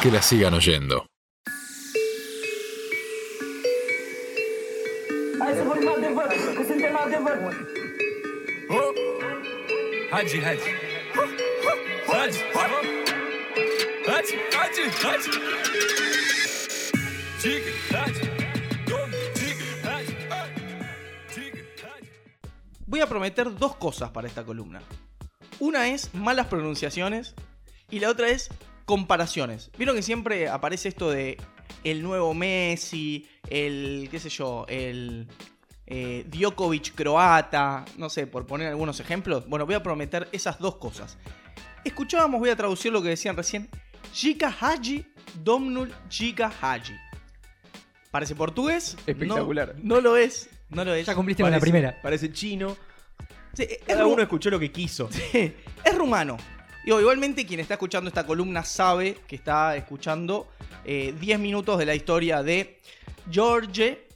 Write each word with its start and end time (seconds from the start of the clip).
que 0.00 0.10
la 0.10 0.22
sigan 0.22 0.54
oyendo. 0.54 1.04
Voy 22.86 23.00
a 23.00 23.06
prometer 23.06 23.54
dos 23.54 23.76
cosas 23.76 24.10
para 24.10 24.26
esta 24.28 24.44
columna. 24.44 24.80
Una 25.58 25.88
es 25.88 26.14
malas 26.14 26.46
pronunciaciones 26.46 27.34
y 27.90 28.00
la 28.00 28.08
otra 28.08 28.28
es 28.28 28.48
comparaciones. 28.90 29.70
Vieron 29.78 29.94
que 29.94 30.02
siempre 30.02 30.48
aparece 30.48 30.88
esto 30.88 31.12
de 31.12 31.38
el 31.84 32.02
nuevo 32.02 32.34
Messi, 32.34 33.24
el, 33.48 34.08
qué 34.10 34.18
sé 34.18 34.30
yo, 34.30 34.66
el 34.68 35.28
eh, 35.86 36.26
Djokovic 36.26 36.96
croata, 36.96 37.84
no 37.98 38.10
sé, 38.10 38.26
por 38.26 38.46
poner 38.46 38.66
algunos 38.66 38.98
ejemplos. 38.98 39.48
Bueno, 39.48 39.64
voy 39.64 39.76
a 39.76 39.82
prometer 39.84 40.28
esas 40.32 40.58
dos 40.58 40.78
cosas. 40.78 41.18
Escuchábamos, 41.84 42.40
voy 42.40 42.50
a 42.50 42.56
traducir 42.56 42.90
lo 42.90 43.00
que 43.00 43.10
decían 43.10 43.36
recién. 43.36 43.68
Jika 44.12 44.52
Haji, 44.60 45.06
Domnul 45.40 45.94
Jika 46.08 46.52
Haji. 46.60 46.94
Parece 48.10 48.34
portugués. 48.34 48.96
Espectacular. 49.06 49.76
No, 49.80 50.00
lo 50.00 50.16
es. 50.16 50.50
No 50.68 50.84
lo 50.84 50.94
es. 50.94 51.06
Ya 51.06 51.14
cumpliste 51.14 51.44
con 51.44 51.52
la 51.52 51.60
primera. 51.60 51.96
Parece 52.02 52.32
chino. 52.32 52.76
Sí, 53.52 53.68
es 53.70 53.78
Cada 53.86 54.04
uno 54.06 54.20
escuchó 54.20 54.50
lo 54.50 54.58
que 54.58 54.72
quiso. 54.72 55.08
es 55.32 55.94
rumano. 55.96 56.36
Digo, 56.84 57.00
igualmente 57.00 57.46
quien 57.46 57.60
está 57.60 57.74
escuchando 57.74 58.08
esta 58.08 58.26
columna 58.26 58.64
sabe 58.64 59.18
que 59.26 59.36
está 59.36 59.76
escuchando 59.76 60.48
eh, 60.84 61.14
10 61.20 61.38
minutos 61.38 61.78
de 61.78 61.86
la 61.86 61.94
historia 61.94 62.42
de 62.42 62.80
George 63.30 64.08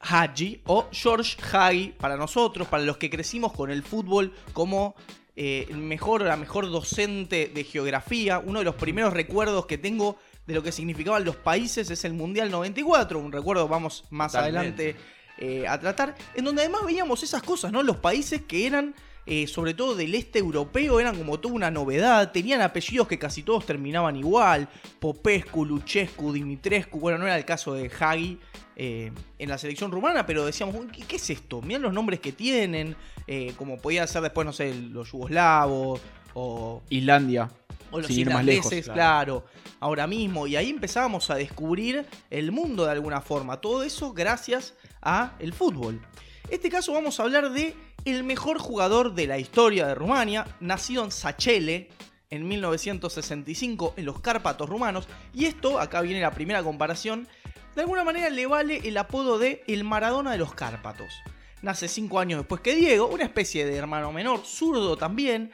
Hagi 0.00 0.62
o 0.66 0.88
George 0.90 1.36
Hagi 1.52 1.94
para 1.98 2.16
nosotros, 2.16 2.66
para 2.68 2.82
los 2.82 2.96
que 2.96 3.10
crecimos 3.10 3.52
con 3.52 3.70
el 3.70 3.82
fútbol 3.82 4.34
como 4.52 4.94
eh, 5.36 5.66
el 5.70 5.78
mejor 5.78 6.22
la 6.22 6.36
mejor 6.36 6.70
docente 6.70 7.50
de 7.54 7.64
geografía. 7.64 8.38
Uno 8.38 8.58
de 8.58 8.64
los 8.64 8.74
primeros 8.74 9.12
recuerdos 9.12 9.66
que 9.66 9.78
tengo 9.78 10.16
de 10.46 10.54
lo 10.54 10.62
que 10.62 10.72
significaban 10.72 11.24
los 11.24 11.36
países 11.36 11.90
es 11.90 12.04
el 12.04 12.14
Mundial 12.14 12.50
94, 12.50 13.18
un 13.18 13.32
recuerdo 13.32 13.68
vamos 13.68 14.04
más 14.10 14.32
Totalmente. 14.32 14.90
adelante 14.90 15.22
eh, 15.38 15.66
a 15.66 15.78
tratar, 15.80 16.14
en 16.34 16.44
donde 16.44 16.62
además 16.62 16.84
veíamos 16.84 17.22
esas 17.22 17.42
cosas, 17.42 17.72
¿no? 17.72 17.82
Los 17.82 17.96
países 17.96 18.42
que 18.42 18.66
eran, 18.66 18.94
eh, 19.24 19.46
sobre 19.46 19.74
todo 19.74 19.94
del 19.94 20.14
este 20.14 20.38
europeo, 20.40 20.98
eran 20.98 21.16
como 21.16 21.38
toda 21.38 21.54
una 21.54 21.70
novedad, 21.70 22.32
tenían 22.32 22.60
apellidos 22.60 23.06
que 23.06 23.18
casi 23.18 23.42
todos 23.42 23.64
terminaban 23.64 24.16
igual, 24.16 24.68
Popescu, 24.98 25.64
Luchescu, 25.64 26.32
Dimitrescu, 26.32 26.98
bueno, 26.98 27.18
no 27.18 27.26
era 27.26 27.36
el 27.36 27.44
caso 27.44 27.74
de 27.74 27.90
Hagi 28.00 28.38
eh, 28.74 29.12
en 29.38 29.48
la 29.48 29.58
selección 29.58 29.90
rumana, 29.92 30.26
pero 30.26 30.44
decíamos, 30.44 30.74
"Uy, 30.74 30.88
¿qué, 30.88 31.02
qué 31.04 31.16
es 31.16 31.30
esto? 31.30 31.60
Miren 31.62 31.82
los 31.82 31.92
nombres 31.92 32.20
que 32.20 32.32
tienen, 32.32 32.96
eh, 33.26 33.52
como 33.56 33.78
podía 33.78 34.06
ser 34.06 34.22
después, 34.22 34.44
no 34.44 34.52
sé, 34.52 34.74
los 34.74 35.12
yugoslavos 35.12 36.00
o 36.34 36.82
Islandia. 36.88 37.48
o 37.90 37.98
los 37.98 38.06
Sin 38.06 38.20
ir 38.20 38.30
más 38.30 38.44
lejos, 38.44 38.70
claro. 38.70 38.94
claro. 38.94 39.44
ahora 39.80 40.06
mismo. 40.06 40.46
Y 40.46 40.56
ahí 40.56 40.70
empezábamos 40.70 41.28
a 41.30 41.34
descubrir 41.34 42.06
el 42.30 42.50
mundo 42.50 42.86
de 42.86 42.92
alguna 42.92 43.20
forma. 43.20 43.60
Todo 43.60 43.82
eso 43.82 44.14
gracias 44.14 44.74
a 45.02 45.34
el 45.38 45.52
fútbol. 45.52 46.00
Este 46.48 46.70
caso 46.70 46.94
vamos 46.94 47.20
a 47.20 47.24
hablar 47.24 47.50
de 47.52 47.74
el 48.04 48.24
mejor 48.24 48.58
jugador 48.58 49.14
de 49.14 49.26
la 49.26 49.38
historia 49.38 49.86
de 49.86 49.94
Rumania, 49.94 50.46
nacido 50.60 51.04
en 51.04 51.10
Sachele 51.10 51.88
en 52.30 52.48
1965 52.48 53.94
en 53.96 54.04
los 54.06 54.20
Cárpatos 54.20 54.68
rumanos. 54.68 55.06
Y 55.34 55.44
esto, 55.46 55.78
acá 55.78 56.00
viene 56.00 56.20
la 56.20 56.30
primera 56.32 56.62
comparación, 56.62 57.28
de 57.74 57.82
alguna 57.82 58.04
manera 58.04 58.30
le 58.30 58.46
vale 58.46 58.80
el 58.84 58.96
apodo 58.98 59.38
de 59.38 59.62
el 59.66 59.84
Maradona 59.84 60.32
de 60.32 60.38
los 60.38 60.54
Cárpatos. 60.54 61.12
Nace 61.62 61.88
cinco 61.88 62.18
años 62.18 62.40
después 62.40 62.60
que 62.60 62.74
Diego, 62.74 63.06
una 63.06 63.24
especie 63.24 63.64
de 63.64 63.76
hermano 63.76 64.12
menor, 64.12 64.40
zurdo 64.44 64.96
también, 64.96 65.52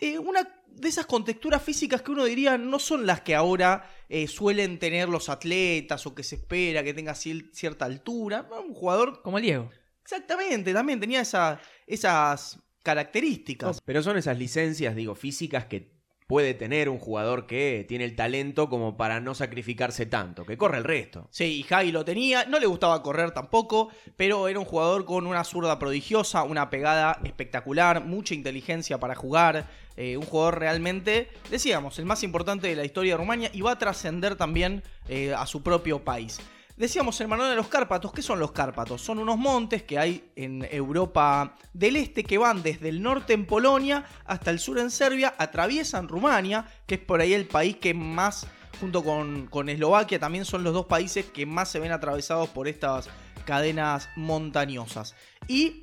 eh, 0.00 0.18
una 0.18 0.48
de 0.68 0.88
esas 0.88 1.06
contexturas 1.06 1.62
físicas 1.62 2.02
que 2.02 2.10
uno 2.10 2.24
diría 2.24 2.58
no 2.58 2.78
son 2.78 3.06
las 3.06 3.22
que 3.22 3.34
ahora 3.34 3.90
eh, 4.08 4.28
suelen 4.28 4.78
tener 4.78 5.08
los 5.08 5.28
atletas 5.28 6.06
o 6.06 6.14
que 6.14 6.22
se 6.22 6.36
espera 6.36 6.82
que 6.84 6.92
tenga 6.94 7.12
cier- 7.12 7.50
cierta 7.52 7.84
altura. 7.86 8.46
Un 8.66 8.74
jugador, 8.74 9.22
Como 9.22 9.38
el 9.38 9.44
Diego. 9.44 9.70
Exactamente, 10.06 10.72
también 10.72 11.00
tenía 11.00 11.20
esa- 11.20 11.60
esas 11.86 12.58
características. 12.82 13.80
Pero 13.84 14.02
son 14.02 14.16
esas 14.16 14.38
licencias, 14.38 14.94
digo, 14.94 15.14
físicas 15.14 15.66
que 15.66 15.94
puede 16.28 16.54
tener 16.54 16.88
un 16.88 16.98
jugador 16.98 17.46
que 17.46 17.84
tiene 17.88 18.04
el 18.04 18.16
talento 18.16 18.68
como 18.68 18.96
para 18.96 19.20
no 19.20 19.34
sacrificarse 19.36 20.06
tanto, 20.06 20.44
que 20.44 20.56
corre 20.56 20.78
el 20.78 20.84
resto. 20.84 21.28
Sí, 21.30 21.64
y 21.68 21.72
Hagi 21.72 21.92
lo 21.92 22.04
tenía, 22.04 22.46
no 22.46 22.58
le 22.58 22.66
gustaba 22.66 23.00
correr 23.00 23.30
tampoco, 23.30 23.90
pero 24.16 24.48
era 24.48 24.58
un 24.58 24.64
jugador 24.64 25.04
con 25.04 25.26
una 25.28 25.44
zurda 25.44 25.78
prodigiosa, 25.78 26.42
una 26.42 26.68
pegada 26.68 27.20
espectacular, 27.24 28.04
mucha 28.04 28.34
inteligencia 28.34 28.98
para 28.98 29.14
jugar, 29.14 29.68
eh, 29.96 30.16
un 30.16 30.24
jugador 30.24 30.58
realmente, 30.58 31.28
decíamos, 31.48 31.96
el 32.00 32.06
más 32.06 32.24
importante 32.24 32.66
de 32.66 32.74
la 32.76 32.84
historia 32.84 33.12
de 33.12 33.18
Rumania 33.18 33.50
y 33.52 33.60
va 33.60 33.72
a 33.72 33.78
trascender 33.78 34.34
también 34.34 34.82
eh, 35.08 35.32
a 35.32 35.46
su 35.46 35.62
propio 35.62 36.02
país. 36.04 36.40
Decíamos 36.76 37.18
el 37.22 37.30
de 37.30 37.56
los 37.56 37.68
Cárpatos, 37.68 38.12
¿qué 38.12 38.20
son 38.20 38.38
los 38.38 38.52
Cárpatos? 38.52 39.00
Son 39.00 39.18
unos 39.18 39.38
montes 39.38 39.82
que 39.84 39.98
hay 39.98 40.30
en 40.36 40.66
Europa 40.70 41.56
del 41.72 41.96
Este 41.96 42.22
que 42.22 42.36
van 42.36 42.62
desde 42.62 42.90
el 42.90 43.02
norte 43.02 43.32
en 43.32 43.46
Polonia 43.46 44.04
hasta 44.26 44.50
el 44.50 44.58
sur 44.58 44.78
en 44.78 44.90
Serbia, 44.90 45.34
atraviesan 45.38 46.06
Rumania, 46.06 46.66
que 46.86 46.96
es 46.96 47.00
por 47.00 47.22
ahí 47.22 47.32
el 47.32 47.46
país 47.46 47.76
que 47.76 47.94
más 47.94 48.46
junto 48.78 49.02
con, 49.02 49.46
con 49.46 49.70
Eslovaquia, 49.70 50.18
también 50.18 50.44
son 50.44 50.64
los 50.64 50.74
dos 50.74 50.84
países 50.84 51.24
que 51.24 51.46
más 51.46 51.70
se 51.70 51.78
ven 51.78 51.92
atravesados 51.92 52.50
por 52.50 52.68
estas 52.68 53.08
cadenas 53.46 54.10
montañosas. 54.14 55.14
Y 55.48 55.80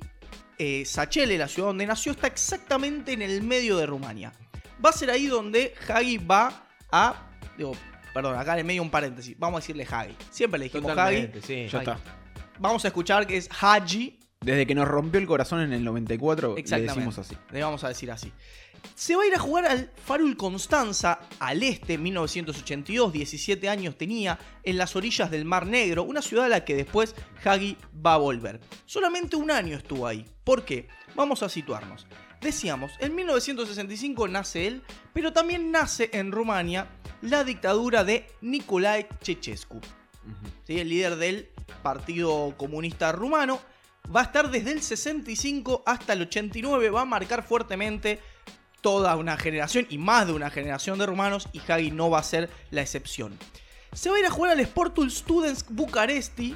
eh, 0.58 0.84
Sachele, 0.84 1.36
la 1.36 1.48
ciudad 1.48 1.70
donde 1.70 1.86
nació, 1.86 2.12
está 2.12 2.28
exactamente 2.28 3.12
en 3.12 3.22
el 3.22 3.42
medio 3.42 3.76
de 3.78 3.86
Rumania. 3.86 4.32
Va 4.84 4.90
a 4.90 4.92
ser 4.92 5.10
ahí 5.10 5.26
donde 5.26 5.74
Hagi 5.88 6.18
va 6.18 6.68
a... 6.92 7.30
Digo, 7.56 7.72
perdón, 8.14 8.38
acá 8.38 8.52
en 8.52 8.60
el 8.60 8.64
medio 8.64 8.80
un 8.80 8.90
paréntesis. 8.90 9.36
Vamos 9.38 9.58
a 9.58 9.60
decirle 9.60 9.86
Hagi. 9.90 10.16
Siempre 10.30 10.58
le 10.58 10.64
dijimos 10.66 10.92
Hagi. 10.92 11.22
Totalmente, 11.22 11.42
sí. 11.42 11.66
Ya 11.68 11.78
está. 11.80 11.98
Vamos 12.60 12.84
a 12.84 12.88
escuchar 12.88 13.26
que 13.26 13.36
es 13.36 13.50
Hagi. 13.60 14.20
Desde 14.40 14.66
que 14.66 14.74
nos 14.74 14.86
rompió 14.86 15.20
el 15.20 15.26
corazón 15.26 15.60
en 15.60 15.72
el 15.72 15.82
94, 15.82 16.54
le 16.54 16.60
Exactamente. 16.60 16.94
decimos 16.94 17.18
así. 17.18 17.36
Le 17.50 17.62
vamos 17.62 17.82
a 17.82 17.88
decir 17.88 18.10
así. 18.10 18.30
Se 18.94 19.16
va 19.16 19.22
a 19.22 19.26
ir 19.26 19.34
a 19.34 19.38
jugar 19.38 19.64
al 19.64 19.90
Farul 20.04 20.36
Constanza, 20.36 21.20
al 21.40 21.62
este, 21.62 21.96
1982, 21.96 23.12
17 23.12 23.68
años 23.70 23.96
tenía, 23.96 24.38
en 24.62 24.76
las 24.76 24.94
orillas 24.94 25.30
del 25.30 25.46
Mar 25.46 25.66
Negro, 25.66 26.02
una 26.02 26.20
ciudad 26.20 26.44
a 26.44 26.50
la 26.50 26.64
que 26.64 26.76
después 26.76 27.14
Hagi 27.42 27.78
va 28.04 28.14
a 28.14 28.18
volver. 28.18 28.60
Solamente 28.84 29.36
un 29.36 29.50
año 29.50 29.76
estuvo 29.78 30.06
ahí. 30.06 30.26
¿Por 30.44 30.66
qué? 30.66 30.88
Vamos 31.14 31.42
a 31.42 31.48
situarnos. 31.48 32.06
Decíamos, 32.42 32.92
en 33.00 33.14
1965 33.14 34.28
nace 34.28 34.66
él, 34.66 34.82
pero 35.14 35.32
también 35.32 35.70
nace 35.70 36.10
en 36.12 36.30
Rumania 36.30 36.86
la 37.24 37.42
dictadura 37.42 38.04
de 38.04 38.26
Nicolae 38.42 39.08
Ceausescu. 39.22 39.80
¿sí? 40.66 40.78
el 40.78 40.88
líder 40.88 41.16
del 41.16 41.48
Partido 41.82 42.54
Comunista 42.56 43.12
Rumano. 43.12 43.60
Va 44.14 44.20
a 44.20 44.24
estar 44.24 44.50
desde 44.50 44.72
el 44.72 44.82
65 44.82 45.82
hasta 45.86 46.12
el 46.12 46.22
89, 46.22 46.90
va 46.90 47.02
a 47.02 47.06
marcar 47.06 47.42
fuertemente 47.42 48.20
toda 48.82 49.16
una 49.16 49.38
generación 49.38 49.86
y 49.88 49.96
más 49.96 50.26
de 50.26 50.34
una 50.34 50.50
generación 50.50 50.98
de 50.98 51.06
rumanos 51.06 51.48
y 51.54 51.60
Hagi 51.66 51.90
no 51.90 52.10
va 52.10 52.18
a 52.18 52.22
ser 52.22 52.50
la 52.70 52.82
excepción. 52.82 53.38
Se 53.94 54.10
va 54.10 54.16
a 54.16 54.18
ir 54.18 54.26
a 54.26 54.30
jugar 54.30 54.50
al 54.50 54.66
Sportul 54.66 55.10
Students 55.10 55.64
Bucaresti, 55.70 56.54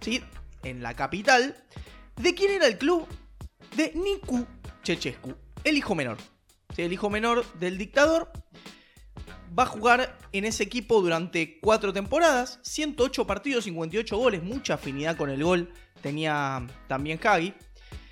¿sí? 0.00 0.22
en 0.62 0.82
la 0.82 0.94
capital. 0.94 1.56
¿De 2.14 2.34
quién 2.34 2.52
era 2.52 2.68
el 2.68 2.78
club? 2.78 3.08
De 3.74 3.90
Nicu 3.96 4.46
Ceausescu, 4.84 5.34
el 5.64 5.76
hijo 5.76 5.96
menor. 5.96 6.18
¿sí? 6.76 6.82
El 6.82 6.92
hijo 6.92 7.10
menor 7.10 7.44
del 7.54 7.76
dictador 7.76 8.30
va 9.56 9.64
a 9.64 9.66
jugar 9.66 10.18
en 10.32 10.44
ese 10.44 10.62
equipo 10.62 11.00
durante 11.00 11.58
cuatro 11.60 11.92
temporadas, 11.92 12.58
108 12.62 13.26
partidos, 13.26 13.64
58 13.64 14.16
goles, 14.16 14.42
mucha 14.42 14.74
afinidad 14.74 15.16
con 15.16 15.30
el 15.30 15.42
gol 15.42 15.72
tenía 16.02 16.66
también 16.88 17.18
Hagi. 17.22 17.54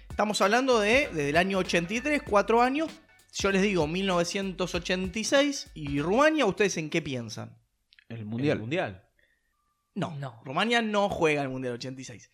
Estamos 0.09 0.41
hablando 0.41 0.79
de 0.79 1.09
desde 1.09 1.31
el 1.31 1.37
año 1.37 1.59
83, 1.59 2.23
cuatro 2.23 2.63
años. 2.63 2.91
Yo 3.35 3.51
les 3.51 3.63
digo 3.63 3.87
1986 3.87 5.71
y 5.75 6.01
Rumania, 6.01 6.47
¿ustedes 6.47 6.77
en 6.77 6.91
qué 6.91 7.01
piensan? 7.03 7.57
El 8.09 8.25
Mundial. 8.25 8.59
mundial. 8.59 8.93
mundial. 8.93 9.09
No, 9.95 10.17
No. 10.19 10.43
Rumania 10.45 10.83
no 10.83 11.09
juega 11.09 11.43
el 11.43 11.49
Mundial 11.49 11.75
86. 11.75 12.31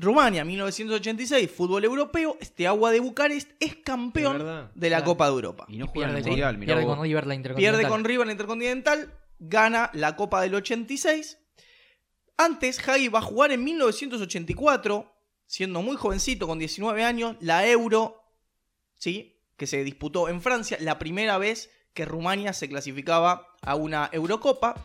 Rumania 0.00 0.44
1986, 0.44 1.50
fútbol 1.50 1.84
europeo, 1.84 2.36
este 2.40 2.68
agua 2.68 2.92
de 2.92 3.00
Bucarest 3.00 3.50
es 3.58 3.74
campeón 3.76 4.38
De 4.38 4.44
verdad. 4.44 4.70
de 4.72 4.90
la 4.90 4.96
Claro. 4.98 5.10
Copa 5.10 5.26
de 5.26 5.32
Europa. 5.32 5.66
Y 5.68 5.76
no 5.76 5.86
Y 5.86 5.88
juega 5.88 6.08
en 6.10 6.14
pierde, 6.14 6.18
el 6.18 6.22
con, 6.22 6.30
mundial, 6.30 6.58
pierde 6.58 6.84
con 6.86 7.02
River 7.02 7.26
la 7.26 7.34
Intercontinental. 7.34 7.78
Pierde 7.80 7.88
con 7.90 8.04
River 8.04 8.26
la 8.26 8.32
Intercontinental, 8.32 9.14
gana 9.40 9.90
la 9.94 10.14
Copa 10.14 10.40
del 10.40 10.54
86. 10.54 11.38
Antes, 12.36 12.88
Hagi 12.88 13.08
va 13.08 13.18
a 13.18 13.22
jugar 13.22 13.50
en 13.50 13.64
1984, 13.64 15.12
siendo 15.46 15.82
muy 15.82 15.96
jovencito, 15.96 16.46
con 16.46 16.60
19 16.60 17.02
años, 17.02 17.36
la 17.40 17.66
Euro, 17.66 18.22
¿sí? 18.96 19.34
que 19.56 19.66
se 19.66 19.82
disputó 19.82 20.28
en 20.28 20.40
Francia, 20.40 20.78
la 20.80 21.00
primera 21.00 21.38
vez 21.38 21.70
que 21.92 22.04
Rumania 22.04 22.52
se 22.52 22.68
clasificaba 22.68 23.48
a 23.62 23.74
una 23.74 24.08
Eurocopa. 24.12 24.76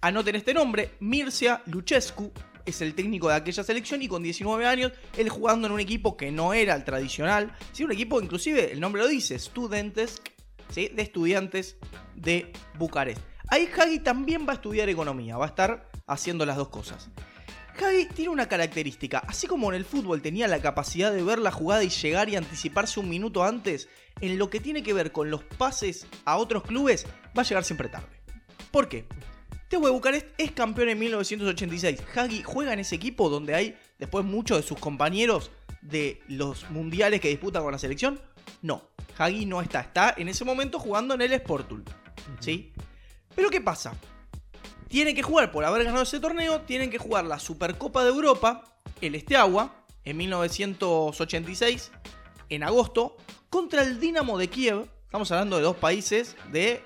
Anoten 0.00 0.36
este 0.36 0.54
nombre, 0.54 0.92
Mircea 1.00 1.64
Lucescu 1.66 2.30
es 2.66 2.80
el 2.80 2.94
técnico 2.94 3.28
de 3.28 3.34
aquella 3.34 3.64
selección 3.64 4.02
y 4.02 4.08
con 4.08 4.22
19 4.22 4.66
años 4.66 4.92
él 5.16 5.28
jugando 5.28 5.66
en 5.66 5.72
un 5.72 5.80
equipo 5.80 6.16
que 6.16 6.30
no 6.30 6.52
era 6.52 6.74
el 6.74 6.84
tradicional, 6.84 7.52
sino 7.72 7.86
un 7.86 7.92
equipo 7.92 8.20
inclusive, 8.20 8.72
el 8.72 8.80
nombre 8.80 9.02
lo 9.02 9.08
dice, 9.08 9.38
Studentes, 9.38 10.22
¿sí? 10.70 10.90
de 10.94 11.02
estudiantes 11.02 11.76
de 12.14 12.52
Bucarest. 12.78 13.20
Ahí 13.48 13.68
Hagi 13.76 13.98
también 13.98 14.46
va 14.46 14.52
a 14.52 14.54
estudiar 14.54 14.88
economía, 14.88 15.36
va 15.36 15.46
a 15.46 15.48
estar 15.48 15.90
haciendo 16.06 16.46
las 16.46 16.56
dos 16.56 16.68
cosas. 16.68 17.10
Hagi 17.78 18.06
tiene 18.06 18.30
una 18.30 18.48
característica, 18.48 19.18
así 19.26 19.46
como 19.46 19.70
en 19.70 19.76
el 19.76 19.84
fútbol 19.84 20.22
tenía 20.22 20.46
la 20.48 20.60
capacidad 20.60 21.12
de 21.12 21.22
ver 21.22 21.38
la 21.38 21.50
jugada 21.50 21.82
y 21.82 21.88
llegar 21.88 22.28
y 22.28 22.36
anticiparse 22.36 23.00
un 23.00 23.08
minuto 23.08 23.42
antes, 23.42 23.88
en 24.20 24.38
lo 24.38 24.50
que 24.50 24.60
tiene 24.60 24.82
que 24.82 24.92
ver 24.92 25.12
con 25.12 25.30
los 25.30 25.42
pases 25.44 26.06
a 26.24 26.36
otros 26.36 26.62
clubes, 26.62 27.06
va 27.36 27.42
a 27.42 27.44
llegar 27.44 27.64
siempre 27.64 27.88
tarde. 27.88 28.20
¿Por 28.70 28.88
qué? 28.88 29.06
TW 29.70 29.88
Bucarest 29.92 30.26
es 30.36 30.50
campeón 30.50 30.88
en 30.88 30.98
1986. 30.98 32.02
Hagi 32.16 32.42
juega 32.42 32.72
en 32.72 32.80
ese 32.80 32.96
equipo 32.96 33.30
donde 33.30 33.54
hay 33.54 33.78
después 34.00 34.24
muchos 34.24 34.56
de 34.56 34.64
sus 34.64 34.76
compañeros 34.80 35.52
de 35.80 36.20
los 36.26 36.68
mundiales 36.70 37.20
que 37.20 37.28
disputan 37.28 37.62
con 37.62 37.70
la 37.70 37.78
selección. 37.78 38.20
No, 38.62 38.82
Hagi 39.16 39.46
no 39.46 39.62
está. 39.62 39.80
Está 39.80 40.14
en 40.16 40.28
ese 40.28 40.44
momento 40.44 40.80
jugando 40.80 41.14
en 41.14 41.22
el 41.22 41.32
Sportul. 41.38 41.84
¿Sí? 42.40 42.72
Pero 43.36 43.48
¿qué 43.48 43.60
pasa? 43.60 43.94
Tienen 44.88 45.14
que 45.14 45.22
jugar, 45.22 45.52
por 45.52 45.64
haber 45.64 45.84
ganado 45.84 46.02
ese 46.02 46.18
torneo, 46.18 46.62
tienen 46.62 46.90
que 46.90 46.98
jugar 46.98 47.24
la 47.24 47.38
Supercopa 47.38 48.02
de 48.02 48.10
Europa, 48.10 48.64
el 49.00 49.14
Esteagua, 49.14 49.84
en 50.04 50.16
1986, 50.16 51.92
en 52.48 52.64
agosto, 52.64 53.16
contra 53.48 53.82
el 53.82 54.00
Dinamo 54.00 54.36
de 54.36 54.48
Kiev. 54.48 54.88
Estamos 55.04 55.30
hablando 55.30 55.58
de 55.58 55.62
dos 55.62 55.76
países 55.76 56.36
del 56.50 56.80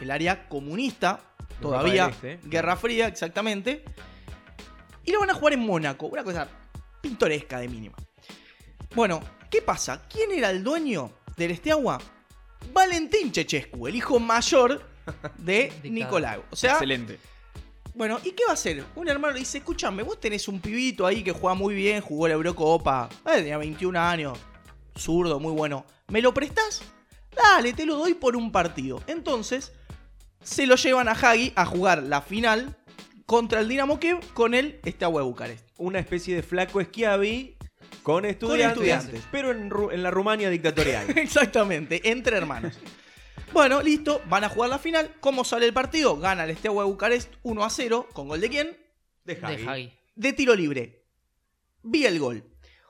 el 0.00 0.10
área 0.10 0.50
comunista, 0.50 1.34
todavía 1.60 2.06
Este. 2.08 2.38
Guerra 2.44 2.76
Fría, 2.76 3.06
exactamente. 3.08 3.84
Y 5.04 5.12
lo 5.12 5.20
van 5.20 5.30
a 5.30 5.34
jugar 5.34 5.52
en 5.54 5.60
Mónaco, 5.60 6.06
una 6.06 6.24
cosa 6.24 6.48
pintoresca 7.00 7.58
de 7.58 7.68
mínima. 7.68 7.96
Bueno, 8.94 9.20
¿qué 9.50 9.62
pasa? 9.62 10.02
¿Quién 10.08 10.32
era 10.32 10.50
el 10.50 10.64
dueño 10.64 11.10
del 11.36 11.52
Esteagua? 11.52 12.00
Valentín 12.72 13.30
Chechescu, 13.30 13.86
el 13.86 13.94
hijo 13.94 14.18
mayor 14.18 14.82
de. 15.38 15.72
Nicolau. 15.84 16.42
O 16.50 16.56
sea, 16.56 16.72
Excelente. 16.72 17.18
bueno, 17.94 18.18
¿y 18.24 18.32
qué 18.32 18.44
va 18.44 18.52
a 18.52 18.54
hacer? 18.54 18.84
Un 18.96 19.08
hermano 19.08 19.34
le 19.34 19.40
dice, 19.40 19.58
escúchame, 19.58 20.02
vos 20.02 20.18
tenés 20.18 20.48
un 20.48 20.60
pibito 20.60 21.06
ahí 21.06 21.22
que 21.22 21.32
juega 21.32 21.54
muy 21.54 21.74
bien, 21.74 22.00
jugó 22.00 22.26
la 22.26 22.34
Eurocopa, 22.34 23.08
eh, 23.26 23.36
tenía 23.36 23.58
21 23.58 23.98
años, 24.00 24.38
zurdo, 24.96 25.38
muy 25.38 25.52
bueno. 25.52 25.84
¿Me 26.08 26.20
lo 26.20 26.34
prestás? 26.34 26.82
Dale, 27.34 27.72
te 27.74 27.84
lo 27.86 27.96
doy 27.96 28.14
por 28.14 28.34
un 28.34 28.50
partido. 28.50 29.02
Entonces, 29.06 29.72
se 30.46 30.66
lo 30.66 30.76
llevan 30.76 31.08
a 31.08 31.12
Hagi 31.12 31.52
a 31.56 31.66
jugar 31.66 32.02
la 32.04 32.22
final 32.22 32.76
contra 33.26 33.60
el 33.60 33.68
Dinamo 33.68 33.98
Kiev 33.98 34.20
con 34.34 34.54
el 34.54 34.80
Steaua 34.86 35.20
de 35.22 35.26
Bucarest. 35.26 35.66
Una 35.78 35.98
especie 35.98 36.36
de 36.36 36.42
flaco 36.42 36.80
Schiavi 36.82 37.56
con 38.02 38.24
estudiantes, 38.24 38.68
estudiantes. 38.88 39.22
pero 39.32 39.50
en, 39.50 39.68
Ru- 39.70 39.92
en 39.92 40.02
la 40.02 40.10
Rumania 40.10 40.48
dictatorial. 40.48 41.10
Exactamente, 41.18 42.08
entre 42.08 42.36
hermanos. 42.36 42.78
Bueno, 43.52 43.82
listo, 43.82 44.22
van 44.28 44.44
a 44.44 44.48
jugar 44.48 44.70
la 44.70 44.78
final. 44.78 45.14
¿Cómo 45.20 45.44
sale 45.44 45.66
el 45.66 45.72
partido? 45.72 46.16
Gana 46.18 46.44
el 46.44 46.56
Steaua 46.56 46.84
de 46.84 46.90
Bucarest 46.90 47.32
1 47.42 47.64
a 47.64 47.70
0, 47.70 48.08
con 48.12 48.28
gol 48.28 48.40
de 48.40 48.48
quién? 48.48 48.76
De 49.24 49.34
De 49.34 49.44
Hagi. 49.46 49.66
Hagi. 49.66 49.92
de 50.14 50.32
tiro 50.32 50.54
libre. 50.54 51.04
Vi 51.82 52.06
el 52.06 52.18
gol. 52.20 52.44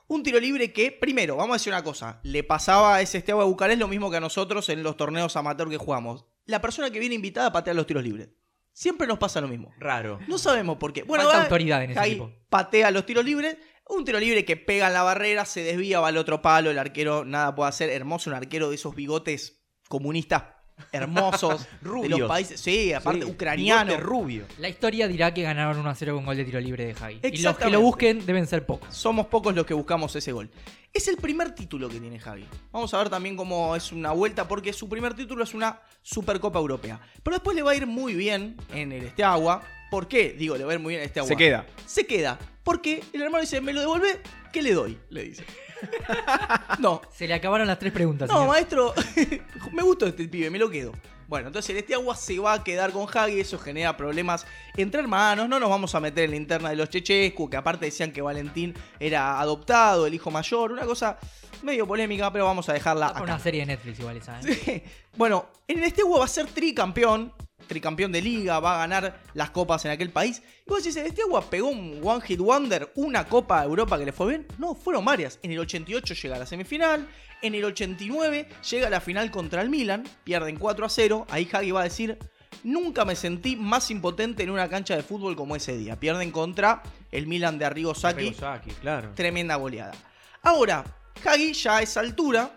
Un 0.07 0.23
tiro 0.23 0.39
libre 0.39 0.71
que, 0.71 0.91
primero, 0.91 1.35
vamos 1.35 1.55
a 1.55 1.57
decir 1.57 1.73
una 1.73 1.83
cosa. 1.83 2.19
Le 2.23 2.43
pasaba 2.43 2.95
a 2.95 3.01
ese 3.01 3.17
Esteban 3.17 3.41
de 3.45 3.49
Bucarest 3.49 3.79
lo 3.79 3.87
mismo 3.87 4.09
que 4.11 4.17
a 4.17 4.21
nosotros 4.21 4.69
en 4.69 4.83
los 4.83 4.95
torneos 4.97 5.35
amateur 5.35 5.69
que 5.69 5.77
jugamos. 5.77 6.25
La 6.47 6.59
persona 6.61 6.89
que 6.89 6.99
viene 6.99 7.15
invitada 7.15 7.51
patea 7.51 7.73
los 7.73 7.85
tiros 7.85 8.03
libres. 8.03 8.29
Siempre 8.73 9.07
nos 9.07 9.17
pasa 9.19 9.39
lo 9.41 9.47
mismo. 9.47 9.71
Raro. 9.79 10.19
No 10.27 10.37
sabemos 10.37 10.77
por 10.77 10.93
qué. 10.93 11.03
Bueno, 11.03 11.23
Falta 11.25 11.37
va- 11.37 11.43
autoridad 11.45 11.83
en 11.83 11.91
ese 11.91 11.99
Hagi 11.99 12.09
equipo. 12.11 12.31
patea 12.49 12.89
los 12.91 13.05
tiros 13.05 13.23
libres. 13.25 13.57
Un 13.89 14.03
tiro 14.03 14.19
libre 14.19 14.43
que 14.45 14.57
pega 14.57 14.87
en 14.87 14.93
la 14.93 15.01
barrera, 15.03 15.45
se 15.45 15.63
desvía, 15.63 15.99
va 16.01 16.09
al 16.09 16.17
otro 16.17 16.41
palo. 16.41 16.69
El 16.71 16.77
arquero 16.77 17.23
nada 17.25 17.55
puede 17.55 17.69
hacer. 17.69 17.89
Hermoso, 17.89 18.29
un 18.29 18.35
arquero 18.35 18.69
de 18.69 18.75
esos 18.75 18.93
bigotes 18.95 19.63
comunistas 19.87 20.43
hermosos. 20.91 21.61
de 21.81 21.87
los 21.87 21.93
Rubios. 21.93 22.27
países. 22.27 22.59
Sí, 22.59 22.93
aparte 22.93 23.25
Sí, 23.25 23.31
ucraniano. 23.31 23.97
rubio. 23.97 24.45
La 24.59 24.69
historia 24.69 25.07
dirá 25.07 25.33
que 25.33 25.41
ganaron 25.43 25.77
1 25.79 25.89
a 25.89 25.95
0 25.95 26.15
con 26.15 26.25
gol 26.25 26.37
de 26.37 26.45
tiro 26.45 26.59
libre 26.59 26.85
de 26.85 26.93
Hagi. 26.93 27.19
Y 27.23 27.41
los 27.41 27.57
que 27.57 27.69
lo 27.69 27.81
busquen 27.81 28.25
deben 28.25 28.47
ser 28.47 28.65
pocos. 28.65 28.93
somos 28.95 29.27
pocos 29.27 29.53
los 29.55 29.65
que 29.65 29.73
buscamos 29.73 30.15
ese 30.15 30.31
gol. 30.31 30.49
Es 30.93 31.07
el 31.07 31.17
primer 31.17 31.51
título 31.53 31.89
que 31.89 31.99
tiene 31.99 32.17
Javi. 32.19 32.45
Vamos 32.71 32.93
a 32.93 32.97
ver 32.97 33.09
también 33.09 33.35
cómo 33.35 33.75
es 33.75 33.91
una 33.91 34.11
vuelta, 34.13 34.47
porque 34.47 34.73
su 34.73 34.89
primer 34.89 35.13
título 35.13 35.43
es 35.43 35.53
una 35.53 35.79
Supercopa 36.01 36.57
Europea. 36.57 36.99
Pero 37.21 37.35
después 37.35 37.55
le 37.55 37.61
va 37.61 37.71
a 37.71 37.75
ir 37.75 37.85
muy 37.85 38.15
bien 38.15 38.55
en 38.73 38.91
el 38.91 39.03
Esteagua. 39.03 39.61
¿Por 39.91 40.07
qué? 40.07 40.33
Digo, 40.33 40.57
le 40.57 40.63
va 40.63 40.71
a 40.71 40.75
ir 40.75 40.79
muy 40.79 40.91
bien 40.93 40.99
en 40.99 41.03
el 41.03 41.07
Esteagua. 41.07 41.27
Se 41.29 41.35
queda. 41.35 41.65
Se 41.85 42.07
queda. 42.07 42.39
Porque 42.63 43.03
el 43.13 43.21
hermano 43.21 43.41
dice, 43.41 43.61
¿me 43.61 43.73
lo 43.73 43.81
devuelve? 43.81 44.21
¿Qué 44.51 44.61
le 44.61 44.73
doy? 44.73 44.97
Le 45.09 45.23
dice. 45.23 45.43
no, 46.79 47.01
Se 47.13 47.27
le 47.27 47.33
acabaron 47.33 47.67
las 47.67 47.79
tres 47.79 47.91
preguntas. 47.91 48.29
no, 48.29 48.35
señor. 48.35 48.49
maestro, 48.49 48.93
me 49.73 49.83
gustó 49.83 50.07
este 50.07 50.27
pibe, 50.27 50.49
me 50.49 50.59
lo 50.59 50.69
quedo. 50.69 50.93
Bueno, 51.27 51.47
entonces 51.47 51.69
el 51.71 51.77
Esteagua 51.77 52.15
se 52.15 52.39
va 52.39 52.53
a 52.53 52.63
quedar 52.63 52.91
con 52.93 53.05
Hagi, 53.13 53.41
eso 53.41 53.59
genera 53.59 53.97
problemas 53.97 54.45
entre 54.77 55.01
hermanos, 55.01 55.49
no 55.49 55.59
nos 55.59 55.69
vamos 55.69 55.93
a 55.93 55.99
meter 55.99 56.23
en 56.23 56.31
la 56.31 56.37
interna 56.37 56.69
de 56.69 56.77
los 56.77 56.89
Chechescu, 56.89 57.49
que 57.49 57.57
aparte 57.57 57.85
decían 57.85 58.13
que 58.13 58.21
Valentín 58.21 58.73
era 58.97 59.39
adoptado, 59.39 60.07
el 60.07 60.13
hijo 60.13 60.31
mayor, 60.31 60.71
una 60.71 60.85
cosa 60.85 61.17
medio 61.63 61.85
polémica, 61.85 62.31
pero 62.31 62.45
vamos 62.45 62.69
a 62.69 62.73
dejarla 62.73 63.07
acá. 63.07 63.23
una 63.23 63.39
serie 63.39 63.61
de 63.61 63.65
Netflix 63.65 63.99
igual 63.99 64.15
esa, 64.17 64.39
¿eh? 64.39 64.43
Sí. 64.43 64.83
Bueno, 65.17 65.47
en 65.67 65.79
el 65.79 65.83
Esteagua 65.85 66.19
va 66.19 66.25
a 66.25 66.29
ser 66.29 66.45
tricampeón, 66.47 67.33
tricampeón 67.67 68.11
de 68.11 68.21
liga, 68.21 68.59
va 68.59 68.75
a 68.75 68.77
ganar 68.79 69.21
las 69.33 69.51
copas 69.51 69.85
en 69.85 69.91
aquel 69.91 70.09
país. 70.09 70.41
Y 70.65 70.69
vos 70.69 70.83
decís, 70.83 70.95
¿el 70.97 71.07
Esteagua 71.07 71.49
pegó 71.49 71.69
un 71.69 72.01
One 72.03 72.21
Hit 72.21 72.39
Wonder, 72.39 72.91
una 72.95 73.27
Copa 73.27 73.61
de 73.61 73.67
Europa 73.67 73.97
que 73.97 74.05
le 74.05 74.11
fue 74.11 74.29
bien? 74.29 74.47
No, 74.57 74.75
fueron 74.75 75.05
varias. 75.05 75.39
En 75.43 75.51
el 75.51 75.59
88 75.59 76.13
llega 76.13 76.35
a 76.35 76.39
la 76.39 76.45
semifinal, 76.45 77.07
en 77.41 77.55
el 77.55 77.65
89 77.65 78.47
llega 78.69 78.87
a 78.87 78.89
la 78.89 79.01
final 79.01 79.29
contra 79.31 79.61
el 79.61 79.69
Milan, 79.69 80.03
pierden 80.23 80.57
4 80.57 80.85
a 80.85 80.89
0. 80.89 81.27
Ahí 81.29 81.47
Hagi 81.51 81.71
va 81.71 81.81
a 81.81 81.83
decir, 81.83 82.17
nunca 82.63 83.05
me 83.05 83.15
sentí 83.15 83.55
más 83.55 83.91
impotente 83.91 84.43
en 84.43 84.49
una 84.49 84.69
cancha 84.69 84.95
de 84.95 85.03
fútbol 85.03 85.35
como 85.35 85.55
ese 85.55 85.77
día. 85.77 85.99
Pierden 85.99 86.31
contra 86.31 86.81
el 87.11 87.27
Milan 87.27 87.57
de 87.59 87.65
Arrigo 87.65 87.93
Sacchi, 87.93 88.35
claro. 88.81 89.11
tremenda 89.15 89.55
goleada. 89.55 89.93
Ahora, 90.41 90.83
Hagi 91.23 91.53
ya 91.53 91.77
a 91.77 91.81
esa 91.81 91.99
altura 91.99 92.51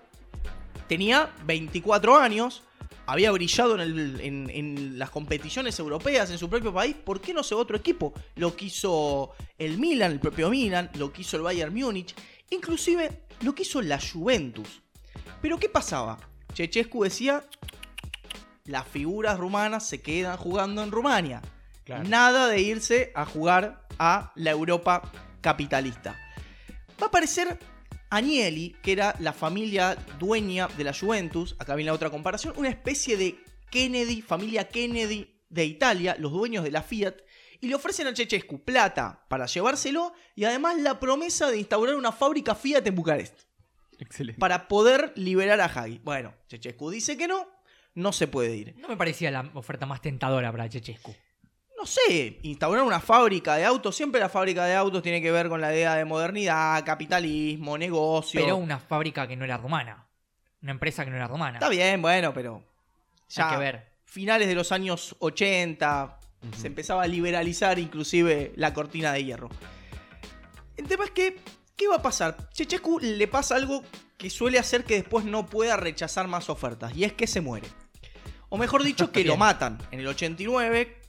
tenía 0.88 1.30
24 1.44 2.18
años, 2.18 2.62
había 3.10 3.30
brillado 3.32 3.74
en, 3.74 3.80
el- 3.80 4.20
en- 4.20 4.50
en 4.50 4.98
las 4.98 5.10
competiciones 5.10 5.78
europeas 5.78 6.30
en 6.30 6.38
su 6.38 6.48
propio 6.48 6.72
país. 6.72 6.94
¿Por 6.94 7.20
qué 7.20 7.34
no 7.34 7.42
se 7.42 7.54
va 7.54 7.60
otro 7.62 7.76
equipo? 7.76 8.12
Lo 8.36 8.54
quiso 8.54 9.32
el 9.58 9.78
Milan, 9.78 10.12
el 10.12 10.20
propio 10.20 10.48
Milan, 10.50 10.90
lo 10.94 11.12
quiso 11.12 11.36
el 11.36 11.42
Bayern 11.42 11.74
Múnich, 11.74 12.14
inclusive 12.50 13.22
lo 13.42 13.54
quiso 13.54 13.82
la 13.82 13.98
Juventus. 14.00 14.80
Pero 15.42 15.58
¿qué 15.58 15.68
pasaba? 15.68 16.18
Chechescu 16.54 17.02
decía, 17.04 17.44
las 18.64 18.86
figuras 18.86 19.38
rumanas 19.38 19.86
se 19.88 20.00
quedan 20.00 20.36
jugando 20.36 20.82
en 20.82 20.90
Rumania. 20.90 21.42
Claro. 21.84 22.04
Nada 22.08 22.46
de 22.48 22.60
irse 22.60 23.10
a 23.14 23.24
jugar 23.26 23.86
a 23.98 24.32
la 24.36 24.50
Europa 24.50 25.10
capitalista. 25.40 26.12
Va 27.00 27.06
a 27.06 27.08
aparecer 27.08 27.58
Agnelli, 28.10 28.76
que 28.82 28.92
era 28.92 29.14
la 29.20 29.32
familia 29.32 29.96
dueña 30.18 30.68
de 30.68 30.84
la 30.84 30.92
Juventus, 30.92 31.54
acá 31.58 31.76
viene 31.76 31.90
la 31.90 31.94
otra 31.94 32.10
comparación, 32.10 32.54
una 32.56 32.68
especie 32.68 33.16
de 33.16 33.38
Kennedy, 33.70 34.20
familia 34.20 34.68
Kennedy 34.68 35.40
de 35.48 35.64
Italia, 35.64 36.16
los 36.18 36.32
dueños 36.32 36.64
de 36.64 36.72
la 36.72 36.82
Fiat, 36.82 37.14
y 37.60 37.68
le 37.68 37.74
ofrecen 37.74 38.06
a 38.06 38.14
Chechescu 38.14 38.64
plata 38.64 39.24
para 39.28 39.46
llevárselo 39.46 40.12
y 40.34 40.44
además 40.44 40.78
la 40.78 40.98
promesa 40.98 41.50
de 41.50 41.58
instaurar 41.58 41.94
una 41.94 42.10
fábrica 42.10 42.54
Fiat 42.54 42.86
en 42.86 42.94
Bucarest 42.94 43.42
Excelente. 43.98 44.40
para 44.40 44.66
poder 44.66 45.12
liberar 45.16 45.60
a 45.60 45.66
Hagi. 45.66 46.00
Bueno, 46.02 46.34
Chechescu 46.48 46.90
dice 46.90 47.16
que 47.16 47.28
no, 47.28 47.46
no 47.94 48.12
se 48.12 48.28
puede 48.28 48.56
ir. 48.56 48.74
No 48.78 48.88
me 48.88 48.96
parecía 48.96 49.30
la 49.30 49.50
oferta 49.54 49.86
más 49.86 50.00
tentadora 50.00 50.50
para 50.50 50.68
Chechescu. 50.68 51.14
No 51.80 51.86
sé, 51.86 52.38
instaurar 52.42 52.84
una 52.84 53.00
fábrica 53.00 53.56
de 53.56 53.64
autos. 53.64 53.96
Siempre 53.96 54.20
la 54.20 54.28
fábrica 54.28 54.64
de 54.66 54.74
autos 54.74 55.02
tiene 55.02 55.22
que 55.22 55.32
ver 55.32 55.48
con 55.48 55.60
la 55.60 55.74
idea 55.74 55.94
de 55.94 56.04
modernidad, 56.04 56.84
capitalismo, 56.84 57.78
negocio. 57.78 58.40
Pero 58.40 58.56
una 58.56 58.78
fábrica 58.78 59.26
que 59.26 59.36
no 59.36 59.44
era 59.44 59.56
romana. 59.56 60.06
Una 60.62 60.72
empresa 60.72 61.04
que 61.04 61.10
no 61.10 61.16
era 61.16 61.26
romana. 61.26 61.58
Está 61.58 61.70
bien, 61.70 62.02
bueno, 62.02 62.34
pero. 62.34 62.62
Ya 63.30 63.48
Hay 63.48 63.54
que 63.54 63.60
ver. 63.60 63.86
finales 64.04 64.48
de 64.48 64.54
los 64.54 64.72
años 64.72 65.16
80 65.20 66.18
se 66.56 66.66
empezaba 66.66 67.02
a 67.02 67.06
liberalizar 67.06 67.78
inclusive 67.78 68.52
la 68.56 68.74
cortina 68.74 69.12
de 69.12 69.24
hierro. 69.24 69.48
El 70.76 70.86
tema 70.86 71.04
es 71.04 71.10
que, 71.12 71.38
¿qué 71.76 71.88
va 71.88 71.96
a 71.96 72.02
pasar? 72.02 72.50
Chechescu 72.50 72.98
le 73.00 73.28
pasa 73.28 73.56
algo 73.56 73.82
que 74.18 74.30
suele 74.30 74.58
hacer 74.58 74.84
que 74.84 74.94
después 74.94 75.24
no 75.24 75.46
pueda 75.46 75.76
rechazar 75.76 76.28
más 76.28 76.50
ofertas, 76.50 76.94
y 76.94 77.04
es 77.04 77.12
que 77.12 77.26
se 77.26 77.40
muere. 77.40 77.68
O 78.48 78.58
mejor 78.58 78.82
dicho, 78.82 79.12
que 79.12 79.24
lo 79.24 79.36
matan. 79.36 79.78
En 79.90 80.00
el 80.00 80.06
89 80.08 80.99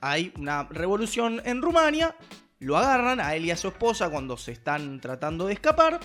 hay 0.00 0.32
una 0.36 0.64
revolución 0.64 1.42
en 1.44 1.62
Rumania, 1.62 2.16
lo 2.58 2.76
agarran 2.76 3.20
a 3.20 3.34
él 3.34 3.46
y 3.46 3.50
a 3.50 3.56
su 3.56 3.68
esposa 3.68 4.10
cuando 4.10 4.36
se 4.36 4.52
están 4.52 5.00
tratando 5.00 5.46
de 5.46 5.54
escapar, 5.54 6.00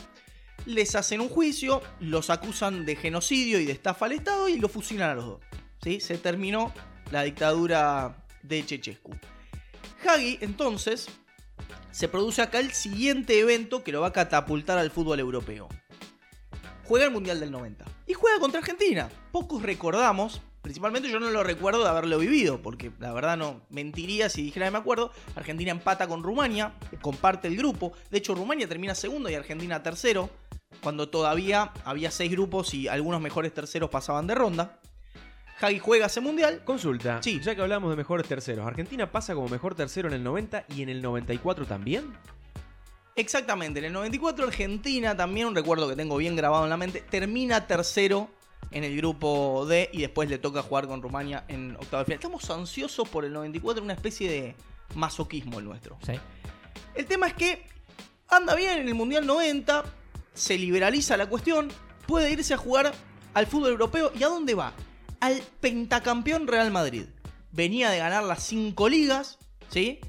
les 0.65 0.95
hacen 0.95 1.21
un 1.21 1.29
juicio, 1.29 1.81
los 1.99 2.29
acusan 2.29 2.85
de 2.85 2.95
genocidio 2.95 3.59
y 3.59 3.65
de 3.65 3.73
estafa 3.73 4.05
al 4.05 4.13
Estado 4.13 4.49
y 4.49 4.57
lo 4.57 4.69
fusilan 4.69 5.11
a 5.11 5.15
los 5.15 5.25
dos. 5.25 5.41
¿sí? 5.83 5.99
se 5.99 6.17
terminó 6.17 6.73
la 7.11 7.23
dictadura 7.23 8.25
de 8.43 8.65
Chechescu. 8.65 9.11
Hagi, 10.07 10.37
entonces, 10.41 11.07
se 11.91 12.07
produce 12.07 12.41
acá 12.41 12.59
el 12.59 12.71
siguiente 12.71 13.39
evento 13.39 13.83
que 13.83 13.91
lo 13.91 14.01
va 14.01 14.07
a 14.07 14.13
catapultar 14.13 14.77
al 14.77 14.91
fútbol 14.91 15.19
europeo. 15.19 15.69
Juega 16.83 17.05
el 17.05 17.11
Mundial 17.11 17.39
del 17.39 17.51
90 17.51 17.85
y 18.07 18.13
juega 18.13 18.39
contra 18.39 18.59
Argentina. 18.59 19.09
Pocos 19.31 19.63
recordamos, 19.63 20.41
principalmente 20.65 21.11
yo 21.11 21.19
no 21.19 21.29
lo 21.29 21.43
recuerdo 21.43 21.83
de 21.83 21.89
haberlo 21.89 22.17
vivido, 22.17 22.59
porque 22.59 22.91
la 22.97 23.13
verdad 23.13 23.37
no 23.37 23.61
mentiría 23.69 24.29
si 24.29 24.41
dijera 24.41 24.65
que 24.65 24.71
me 24.71 24.79
acuerdo. 24.79 25.11
Argentina 25.35 25.69
empata 25.69 26.07
con 26.07 26.23
Rumania, 26.23 26.73
comparte 27.01 27.47
el 27.47 27.55
grupo. 27.55 27.93
De 28.09 28.17
hecho, 28.17 28.33
Rumania 28.33 28.67
termina 28.67 28.95
segundo 28.95 29.29
y 29.29 29.35
Argentina 29.35 29.83
tercero, 29.83 30.31
cuando 30.81 31.07
todavía 31.07 31.71
había 31.83 32.09
seis 32.09 32.31
grupos 32.31 32.73
y 32.73 32.87
algunos 32.87 33.21
mejores 33.21 33.53
terceros 33.53 33.91
pasaban 33.91 34.25
de 34.25 34.33
ronda. 34.33 34.79
Hagi 35.61 35.77
juega 35.77 36.07
ese 36.07 36.19
mundial. 36.19 36.63
Consulta. 36.65 37.21
Sí. 37.21 37.39
Ya 37.43 37.53
que 37.53 37.61
hablamos 37.61 37.91
de 37.91 37.97
mejores 37.97 38.27
terceros, 38.27 38.65
¿Argentina 38.65 39.11
pasa 39.11 39.35
como 39.35 39.47
mejor 39.47 39.75
tercero 39.75 40.07
en 40.07 40.15
el 40.15 40.23
90 40.23 40.65
y 40.69 40.81
en 40.81 40.89
el 40.89 40.99
94 40.99 41.67
también? 41.67 42.11
Exactamente, 43.15 43.77
en 43.77 43.85
el 43.85 43.93
94 43.93 44.47
Argentina, 44.47 45.15
también 45.15 45.45
un 45.45 45.53
recuerdo 45.53 45.87
que 45.87 45.95
tengo 45.95 46.17
bien 46.17 46.35
grabado 46.35 46.63
en 46.63 46.71
la 46.71 46.77
mente, 46.77 47.01
termina 47.01 47.67
tercero 47.67 48.31
en 48.71 48.83
el 48.83 48.95
grupo 48.97 49.65
D 49.67 49.89
y 49.93 50.01
después 50.01 50.29
le 50.29 50.37
toca 50.37 50.61
jugar 50.61 50.87
con 50.87 51.01
Rumania 51.01 51.45
en 51.47 51.75
octavo 51.75 51.99
de 51.99 52.05
final. 52.05 52.19
Estamos 52.19 52.49
ansiosos 52.49 53.07
por 53.07 53.25
el 53.25 53.33
94, 53.33 53.83
una 53.83 53.93
especie 53.93 54.29
de 54.29 54.55
masoquismo 54.95 55.59
el 55.59 55.65
nuestro. 55.65 55.97
Sí. 56.05 56.13
El 56.93 57.05
tema 57.05 57.27
es 57.27 57.33
que 57.33 57.65
anda 58.27 58.55
bien 58.55 58.79
en 58.79 58.87
el 58.87 58.95
Mundial 58.95 59.25
90, 59.25 59.83
se 60.33 60.57
liberaliza 60.57 61.17
la 61.17 61.27
cuestión, 61.27 61.69
puede 62.07 62.31
irse 62.31 62.53
a 62.53 62.57
jugar 62.57 62.93
al 63.33 63.47
fútbol 63.47 63.71
europeo 63.71 64.11
y 64.17 64.23
¿a 64.23 64.27
dónde 64.27 64.55
va? 64.55 64.73
Al 65.19 65.41
pentacampeón 65.59 66.47
Real 66.47 66.71
Madrid. 66.71 67.05
Venía 67.51 67.89
de 67.89 67.99
ganar 67.99 68.23
las 68.23 68.43
cinco 68.43 68.89
ligas, 68.89 69.39
¿sí? 69.69 69.99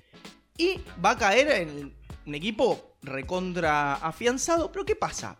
Y 0.59 0.81
va 1.05 1.11
a 1.11 1.19
caer 1.19 1.51
en 1.51 1.95
un 2.27 2.35
equipo 2.35 2.97
recontra 3.03 3.95
afianzado, 3.95 4.73
pero 4.73 4.85
¿qué 4.85 4.97
pasa? 4.97 5.39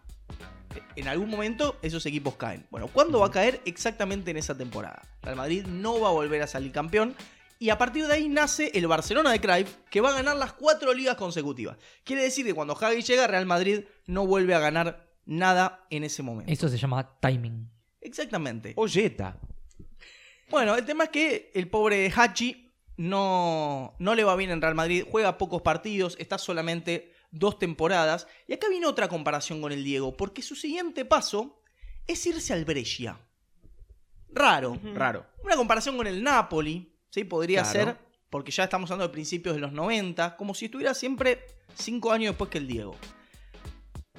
En 0.97 1.09
algún 1.09 1.31
momento 1.31 1.77
esos 1.83 2.05
equipos 2.07 2.37
caen. 2.37 2.67
Bueno, 2.71 2.89
¿cuándo 2.89 3.21
va 3.21 3.27
a 3.27 3.31
caer? 3.31 3.61
Exactamente 3.65 4.31
en 4.31 4.37
esa 4.37 4.57
temporada. 4.57 5.03
Real 5.23 5.37
Madrid 5.37 5.67
no 5.67 6.01
va 6.01 6.09
a 6.09 6.13
volver 6.13 6.43
a 6.43 6.47
salir 6.47 6.73
campeón. 6.73 7.15
Y 7.59 7.71
a 7.71 7.79
partir 7.79 8.07
de 8.07 8.13
ahí 8.13 8.29
nace 8.29 8.71
el 8.75 8.87
Barcelona 8.87 9.33
de 9.33 9.41
Cruyff, 9.41 9.77
que 9.91 10.03
va 10.03 10.11
a 10.11 10.15
ganar 10.15 10.37
las 10.37 10.53
cuatro 10.53 10.93
ligas 10.93 11.17
consecutivas. 11.17 11.79
Quiere 12.05 12.23
decir 12.23 12.45
que 12.45 12.53
cuando 12.53 12.75
Javi 12.75 13.03
llega, 13.03 13.27
Real 13.27 13.47
Madrid 13.47 13.85
no 14.07 14.27
vuelve 14.27 14.55
a 14.55 14.59
ganar 14.59 15.09
nada 15.25 15.87
en 15.91 16.05
ese 16.05 16.23
momento. 16.23 16.53
Eso 16.53 16.69
se 16.69 16.77
llama 16.77 17.19
timing. 17.21 17.71
Exactamente. 18.01 18.75
Olleta. 18.77 19.39
Bueno, 20.51 20.77
el 20.77 20.85
tema 20.85 21.05
es 21.05 21.11
que 21.11 21.51
el 21.55 21.69
pobre 21.69 22.13
Hachi 22.15 22.73
no, 22.97 23.95
no 23.99 24.15
le 24.15 24.25
va 24.25 24.37
bien 24.37 24.51
en 24.51 24.61
Real 24.61 24.75
Madrid, 24.75 25.05
juega 25.11 25.39
pocos 25.39 25.63
partidos, 25.63 26.17
está 26.19 26.39
solamente 26.39 27.13
dos 27.39 27.59
temporadas. 27.59 28.27
Y 28.47 28.53
acá 28.55 28.69
viene 28.69 28.87
otra 28.87 29.09
comparación 29.09 29.61
con 29.61 29.73
el 29.73 29.85
Diego, 29.85 30.17
porque 30.17 30.43
su 30.43 30.55
siguiente 30.55 31.05
paso 31.05 31.61
es 32.07 32.25
irse 32.27 32.53
al 32.53 32.65
Brescia. 32.65 33.19
Raro. 34.29 34.79
Raro. 34.95 35.27
Una 35.45 35.57
comparación 35.57 35.97
con 35.97 36.07
el 36.07 36.23
Napoli, 36.23 36.93
¿sí? 37.11 37.25
Podría 37.25 37.63
Claro. 37.63 37.73
ser, 37.91 37.99
porque 38.31 38.51
ya 38.51 38.65
estamos 38.65 38.91
hablando 38.91 39.09
de 39.09 39.13
principios 39.13 39.55
de 39.55 39.61
los 39.61 39.73
90, 39.73 40.37
como 40.37 40.55
si 40.55 40.67
estuviera 40.67 40.95
siempre 40.95 41.41
cinco 41.75 42.13
años 42.13 42.33
después 42.33 42.51
que 42.51 42.59
el 42.59 42.67
Diego. 42.67 42.97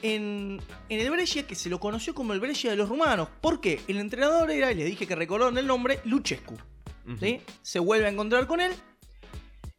En, 0.01 0.59
en 0.89 0.99
el 0.99 1.09
Brescia, 1.09 1.47
que 1.47 1.55
se 1.55 1.69
lo 1.69 1.79
conoció 1.79 2.13
como 2.13 2.33
el 2.33 2.39
Brescia 2.39 2.69
de 2.69 2.75
los 2.75 2.87
rumanos. 2.89 3.29
¿Por 3.41 3.59
qué? 3.61 3.81
El 3.87 3.97
entrenador 3.97 4.51
era, 4.51 4.71
y 4.71 4.75
les 4.75 4.85
dije 4.85 5.07
que 5.07 5.15
recordaron 5.15 5.57
el 5.57 5.65
nombre, 5.65 5.99
Luchescu. 6.05 6.55
¿sí? 7.19 7.41
Se 7.63 7.79
vuelve 7.79 8.05
a 8.05 8.09
encontrar 8.09 8.45
con 8.47 8.59
él. 8.61 8.71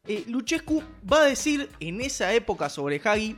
Eh, 0.08 0.24
Luchescu 0.26 0.82
va 1.10 1.20
a 1.20 1.24
decir 1.26 1.68
en 1.80 2.00
esa 2.00 2.32
época 2.32 2.70
sobre 2.70 2.98
Hagi, 3.04 3.36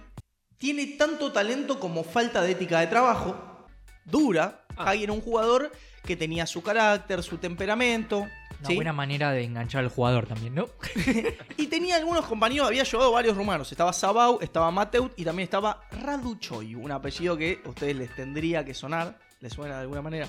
tiene 0.57 0.87
tanto 0.87 1.33
talento 1.33 1.81
como 1.81 2.05
falta 2.05 2.43
de 2.43 2.53
ética 2.53 2.79
de 2.79 2.87
trabajo. 2.87 3.67
Dura. 4.05 4.65
Hagi 4.77 5.03
era 5.03 5.13
un 5.13 5.21
jugador 5.21 5.73
que 6.05 6.17
tenía 6.17 6.47
su 6.47 6.63
carácter, 6.63 7.25
su 7.25 7.39
temperamento. 7.39 8.19
Una 8.21 8.69
¿sí? 8.69 8.75
buena 8.77 8.93
manera 8.93 9.33
de 9.33 9.43
enganchar 9.43 9.83
al 9.83 9.91
jugador 9.91 10.27
también, 10.27 10.55
¿no? 10.55 10.69
Y 11.57 11.67
tenía 11.67 11.97
algunos 11.97 12.25
compañeros, 12.27 12.69
había 12.69 12.85
llevado 12.85 13.11
varios 13.11 13.37
rumanos. 13.37 13.73
Estaba 13.73 13.93
Sabau, 13.93 14.39
estaba 14.41 14.71
Mateut 14.71 15.13
y 15.17 15.25
también 15.25 15.45
estaba 15.45 15.89
Raduchoy, 15.91 16.77
un 16.77 16.93
apellido 16.93 17.37
que 17.37 17.61
a 17.65 17.69
ustedes 17.69 17.97
les 17.97 18.15
tendría 18.15 18.65
que 18.65 18.75
sonar. 18.75 19.19
¿Les 19.41 19.53
suena 19.53 19.75
de 19.75 19.81
alguna 19.81 20.03
manera? 20.03 20.29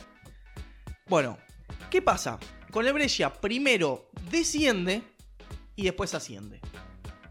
Bueno, 1.07 1.37
¿qué 1.91 2.01
pasa? 2.01 2.39
Con 2.71 2.87
el 2.87 2.93
Brescia 2.93 3.31
primero 3.31 4.09
desciende 4.31 5.03
y 5.81 5.85
después 5.85 6.13
asciende. 6.13 6.59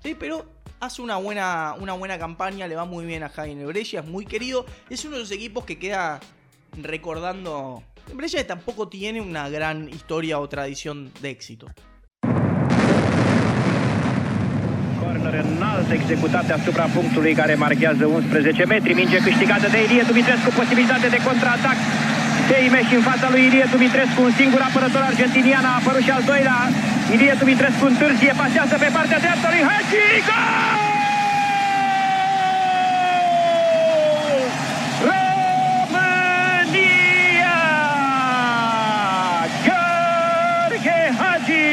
¿Sí? 0.03 0.17
Pero 0.19 0.45
hace 0.81 1.03
una 1.03 1.17
buena, 1.17 1.75
una 1.79 1.93
buena 1.93 2.19
campaña, 2.19 2.67
le 2.67 2.75
va 2.75 2.85
muy 2.85 3.05
bien 3.07 3.23
a 3.23 3.31
el 3.45 3.65
Brescia, 3.67 4.01
es 4.01 4.07
muy 4.07 4.27
querido. 4.27 4.67
Es 4.89 5.05
uno 5.05 5.15
de 5.15 5.21
los 5.21 5.31
equipos 5.31 5.65
que 5.65 5.79
queda 5.79 6.21
recordando... 6.83 7.83
Brescia 8.13 8.45
tampoco 8.45 8.89
tiene 8.89 9.21
una 9.21 9.49
gran 9.49 9.89
historia 9.89 10.41
o 10.41 10.49
tradición 10.49 11.13
de 11.21 11.31
éxito. 11.31 11.67
Corner 15.01 15.35
înalt 15.45 15.91
executat 15.91 16.51
asupra 16.51 16.85
punctului 16.85 17.35
care 17.35 17.55
marchează 17.55 18.07
11 18.07 18.65
metri. 18.65 18.95
Minge 18.95 19.19
câștigată 19.19 19.69
de 19.69 19.85
Ilie 19.85 20.03
Dumitrescu, 20.03 20.51
posibilitate 20.57 21.09
de 21.09 21.23
contraatac. 21.23 21.77
Teimeș 22.49 22.93
în 22.93 23.03
fața 23.11 23.31
lui 23.31 23.43
Ilie 23.47 23.67
Dumitrescu, 23.71 24.23
un 24.23 24.33
singur 24.33 24.61
apărător 24.61 25.03
argentinian, 25.03 25.65
a 25.65 25.75
apărut 25.81 26.03
și 26.03 26.11
al 26.11 26.23
doilea. 26.23 26.59
Pasează 28.37 28.77
pe 28.79 28.91
partea 28.93 29.19
Hagi. 29.19 29.97
Hagi! 41.19 41.71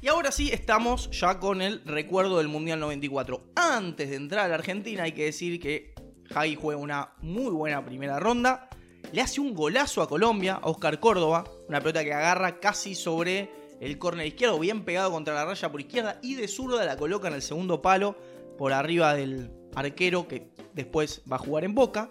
Y 0.00 0.08
ahora 0.08 0.30
sí 0.30 0.50
estamos 0.52 1.10
ya 1.10 1.38
con 1.38 1.62
el 1.62 1.80
recuerdo 1.86 2.36
del 2.36 2.48
Mundial 2.48 2.80
94. 2.80 3.40
Antes 3.54 4.10
de 4.10 4.16
entrar 4.16 4.44
a 4.44 4.48
la 4.48 4.54
Argentina 4.56 5.04
hay 5.04 5.12
que 5.12 5.24
decir 5.24 5.58
que 5.58 5.94
Jai 6.30 6.54
juega 6.54 6.80
una 6.80 7.14
muy 7.22 7.50
buena 7.50 7.82
primera 7.84 8.18
ronda. 8.18 8.68
Le 9.12 9.20
hace 9.20 9.40
un 9.40 9.54
golazo 9.54 10.02
a 10.02 10.08
Colombia, 10.08 10.54
a 10.54 10.68
Oscar 10.68 10.98
Córdoba. 11.00 11.44
Una 11.72 11.80
pelota 11.80 12.04
que 12.04 12.12
agarra 12.12 12.60
casi 12.60 12.94
sobre 12.94 13.48
el 13.80 13.96
córner 13.96 14.26
izquierdo, 14.26 14.58
bien 14.58 14.84
pegado 14.84 15.10
contra 15.10 15.32
la 15.32 15.46
raya 15.46 15.72
por 15.72 15.80
izquierda. 15.80 16.18
Y 16.20 16.34
de 16.34 16.46
zurda 16.46 16.84
la 16.84 16.98
coloca 16.98 17.28
en 17.28 17.34
el 17.34 17.40
segundo 17.40 17.80
palo 17.80 18.14
por 18.58 18.74
arriba 18.74 19.14
del 19.14 19.50
arquero 19.74 20.28
que 20.28 20.50
después 20.74 21.22
va 21.32 21.36
a 21.36 21.38
jugar 21.38 21.64
en 21.64 21.74
Boca. 21.74 22.10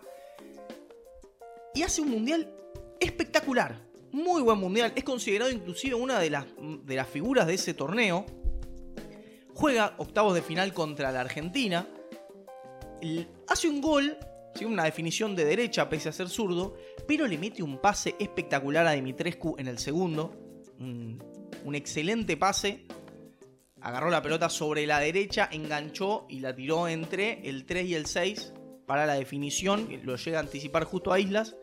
Y 1.75 1.84
hace 1.84 2.01
un 2.01 2.10
mundial 2.10 2.51
espectacular. 3.00 3.80
Muy 4.12 4.41
buen 4.41 4.58
mundial. 4.58 4.94
Es 4.96 5.03
considerado 5.03 5.51
inclusive 5.51 5.94
una 5.94 6.18
de 6.18 6.32
las, 6.32 6.48
de 6.58 6.96
las 6.96 7.08
figuras 7.08 7.46
de 7.46 7.53
ese 7.53 7.75
torneo. 7.75 8.25
Juega 9.53 9.94
octavos 10.00 10.34
de 10.34 10.41
final 10.41 10.74
contra 10.74 11.12
la 11.12 11.22
Argentina. 11.22 11.88
Hace 13.48 13.70
un 13.70 13.80
gol, 13.80 14.18
¿sí? 14.62 14.65
una 14.65 14.84
definición 14.84 15.36
de 15.36 15.46
derecha 15.46 15.89
pese 15.89 16.10
a 16.10 16.12
ser 16.12 16.30
zurdo. 16.30 16.75
Pero 17.08 17.27
le 17.27 17.38
mete 17.38 17.63
un 17.63 17.80
pase 17.80 18.15
espectacular 18.20 18.88
a 18.88 18.91
Dimitrescu 18.91 19.56
en 19.58 19.68
el 19.68 19.77
segundo. 19.77 20.34
Un, 20.80 21.24
un 21.63 21.75
excelente 21.75 22.38
pase. 22.38 22.86
Agarró 23.82 24.10
la 24.10 24.22
pelota 24.22 24.50
sobre 24.50 24.86
la 24.86 25.00
derecha, 25.00 25.50
enganchó 25.51 26.27
y 26.30 26.39
la 26.39 26.56
tiró 26.56 26.88
entre 26.88 27.48
el 27.50 27.65
3 27.65 27.86
y 27.88 27.96
el 27.96 28.06
6 28.06 28.53
para 28.86 29.06
la 29.06 29.13
definición. 29.13 29.88
Lo 30.03 30.15
llega 30.15 30.38
a 30.38 30.41
anticipar 30.41 30.84
justo 30.84 31.12
a 31.12 31.20
Islas 31.20 31.56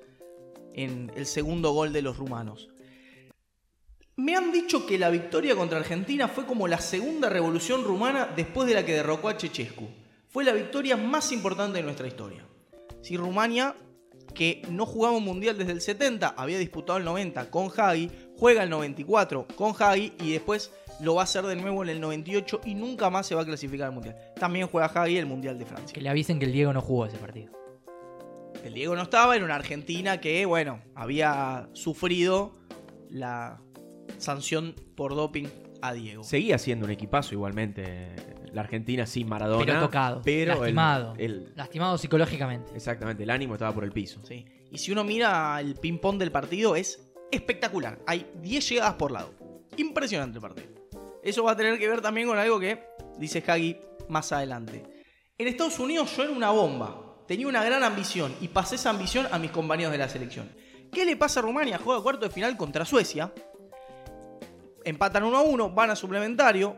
en 0.74 1.12
el 1.14 1.26
segundo 1.26 1.72
gol 1.72 1.92
de 1.92 2.02
los 2.02 2.16
rumanos. 2.16 2.68
Me 4.16 4.34
han 4.34 4.50
dicho 4.50 4.84
que 4.84 4.98
la 4.98 5.10
victoria 5.10 5.54
contra 5.54 5.78
Argentina 5.78 6.26
fue 6.26 6.44
como 6.44 6.66
la 6.66 6.80
segunda 6.80 7.28
revolución 7.28 7.84
rumana 7.84 8.28
después 8.34 8.66
de 8.66 8.74
la 8.74 8.84
que 8.84 8.94
derrocó 8.94 9.28
a 9.28 9.36
Chechescu. 9.36 9.88
Fue 10.28 10.42
la 10.42 10.52
victoria 10.52 10.96
más 10.96 11.30
importante 11.30 11.78
de 11.78 11.84
nuestra 11.84 12.08
historia. 12.08 12.44
Si 13.02 13.16
Rumania, 13.16 13.74
que 14.34 14.62
no 14.70 14.86
jugaba 14.86 15.16
un 15.16 15.24
mundial 15.24 15.56
desde 15.58 15.72
el 15.72 15.80
70, 15.80 16.28
había 16.28 16.58
disputado 16.58 16.98
el 16.98 17.04
90 17.04 17.50
con 17.50 17.70
Hagi, 17.74 18.10
juega 18.36 18.62
el 18.62 18.70
94 18.70 19.46
con 19.56 19.74
Hagi 19.78 20.12
y 20.20 20.32
después 20.32 20.72
lo 21.00 21.14
va 21.14 21.22
a 21.22 21.24
hacer 21.24 21.44
de 21.46 21.56
nuevo 21.56 21.82
en 21.82 21.90
el 21.90 22.00
98 22.00 22.60
y 22.64 22.74
nunca 22.74 23.10
más 23.10 23.26
se 23.26 23.34
va 23.34 23.42
a 23.42 23.44
clasificar 23.44 23.88
al 23.88 23.94
mundial. 23.94 24.16
También 24.38 24.66
juega 24.66 24.86
Hagi 24.86 25.16
el 25.16 25.26
mundial 25.26 25.58
de 25.58 25.66
Francia. 25.66 25.94
Que 25.94 26.00
le 26.00 26.08
avisen 26.08 26.38
que 26.38 26.46
el 26.46 26.52
Diego 26.52 26.72
no 26.72 26.80
jugó 26.80 27.06
ese 27.06 27.18
partido. 27.18 27.52
El 28.64 28.74
Diego 28.74 28.96
no 28.96 29.02
estaba, 29.02 29.36
era 29.36 29.44
una 29.44 29.54
Argentina 29.54 30.20
que, 30.20 30.44
bueno, 30.44 30.80
había 30.94 31.68
sufrido 31.72 32.58
la 33.08 33.62
sanción 34.18 34.74
por 34.96 35.14
doping 35.14 35.46
a 35.82 35.92
Diego. 35.92 36.24
Seguía 36.24 36.58
siendo 36.58 36.86
un 36.86 36.92
equipazo 36.92 37.34
igualmente. 37.34 38.08
La 38.52 38.62
Argentina 38.62 39.06
sin 39.06 39.28
Maradona. 39.28 39.64
Pero 39.64 39.80
tocado. 39.80 40.22
Pero 40.24 40.52
el- 40.52 40.58
lastimado. 40.60 41.14
el- 41.18 41.52
Lastimado 41.54 41.98
psicológicamente. 41.98 42.72
exactamente, 42.74 43.22
el 43.22 43.30
ánimo 43.30 43.54
estaba 43.54 43.72
por 43.74 43.84
el 43.84 43.92
piso. 43.92 44.20
Sí. 44.24 44.44
Y 44.70 44.78
si 44.78 44.92
uno 44.92 45.04
mira 45.04 45.60
el 45.60 45.74
ping-pong 45.74 46.18
del 46.18 46.30
partido, 46.32 46.74
es 46.76 47.10
espectacular. 47.30 47.98
Hay 48.06 48.26
10 48.42 48.68
llegadas 48.68 48.94
por 48.94 49.10
lado. 49.10 49.32
Impresionante 49.76 50.38
el 50.38 50.42
partido. 50.42 50.68
Eso 51.22 51.44
va 51.44 51.52
a 51.52 51.56
tener 51.56 51.78
que 51.78 51.88
ver 51.88 52.00
también 52.00 52.26
con 52.28 52.38
algo 52.38 52.58
que 52.58 52.82
dice 53.18 53.42
Hagi 53.46 53.76
más 54.08 54.32
adelante. 54.32 54.82
En 55.36 55.46
Estados 55.46 55.78
Unidos 55.78 56.16
yo 56.16 56.24
era 56.24 56.32
una 56.32 56.50
bomba. 56.50 57.04
Tenía 57.26 57.46
una 57.46 57.62
gran 57.62 57.82
ambición 57.84 58.34
y 58.40 58.48
pasé 58.48 58.76
esa 58.76 58.90
ambición 58.90 59.26
a 59.30 59.38
mis 59.38 59.50
compañeros 59.50 59.92
de 59.92 59.98
la 59.98 60.08
selección. 60.08 60.48
¿Qué 60.90 61.04
le 61.04 61.16
pasa 61.16 61.40
a 61.40 61.42
Rumania? 61.42 61.78
Juega 61.78 62.02
cuarto 62.02 62.24
de 62.26 62.30
final 62.30 62.56
contra 62.56 62.86
Suecia. 62.86 63.30
Empatan 64.88 65.22
1 65.24 65.36
a 65.36 65.42
1, 65.42 65.70
van 65.70 65.90
a 65.90 65.96
suplementario. 65.96 66.74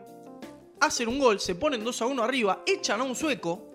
Hacen 0.80 1.06
un 1.06 1.20
gol, 1.20 1.38
se 1.38 1.54
ponen 1.54 1.84
2 1.84 2.02
a 2.02 2.06
1 2.06 2.22
arriba, 2.24 2.64
echan 2.66 3.00
a 3.00 3.04
un 3.04 3.14
sueco. 3.14 3.70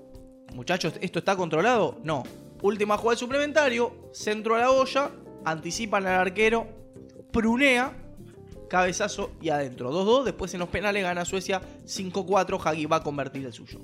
Muchachos, 0.53 0.95
¿esto 0.99 1.19
está 1.19 1.37
controlado? 1.37 1.99
No. 2.03 2.23
Última 2.61 2.97
jugada 2.97 3.15
de 3.15 3.19
suplementario, 3.19 4.09
centro 4.11 4.55
a 4.55 4.59
la 4.59 4.71
olla, 4.71 5.09
anticipan 5.45 6.05
al 6.05 6.19
arquero, 6.19 6.67
prunea, 7.31 7.95
cabezazo 8.69 9.31
y 9.41 9.49
adentro. 9.49 9.89
2-2, 9.93 10.25
después 10.25 10.53
en 10.53 10.59
los 10.59 10.69
penales 10.69 11.03
gana 11.03 11.23
Suecia 11.23 11.61
5-4, 11.85 12.59
Hagi 12.61 12.87
va 12.87 12.97
a 12.97 13.03
convertir 13.03 13.45
el 13.45 13.53
suyo. 13.53 13.79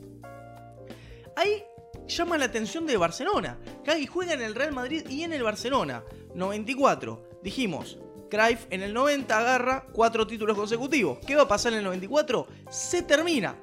Ahí 1.37 1.63
llama 2.07 2.37
la 2.37 2.45
atención 2.45 2.85
de 2.85 2.97
Barcelona. 2.97 3.57
Hagi 3.87 4.05
juega 4.05 4.33
en 4.33 4.41
el 4.41 4.55
Real 4.55 4.73
Madrid 4.73 5.07
y 5.09 5.23
en 5.23 5.31
el 5.31 5.43
Barcelona. 5.43 6.03
94. 6.35 7.39
Dijimos, 7.41 7.97
Cruyff 8.31 8.65
en 8.69 8.81
el 8.81 8.93
90 8.93 9.37
agarra 9.37 9.85
cuatro 9.91 10.25
títulos 10.25 10.57
consecutivos. 10.57 11.19
¿Qué 11.27 11.35
va 11.35 11.43
a 11.43 11.47
pasar 11.47 11.73
en 11.73 11.79
el 11.79 11.83
94? 11.83 12.47
Se 12.69 13.03
termina. 13.03 13.57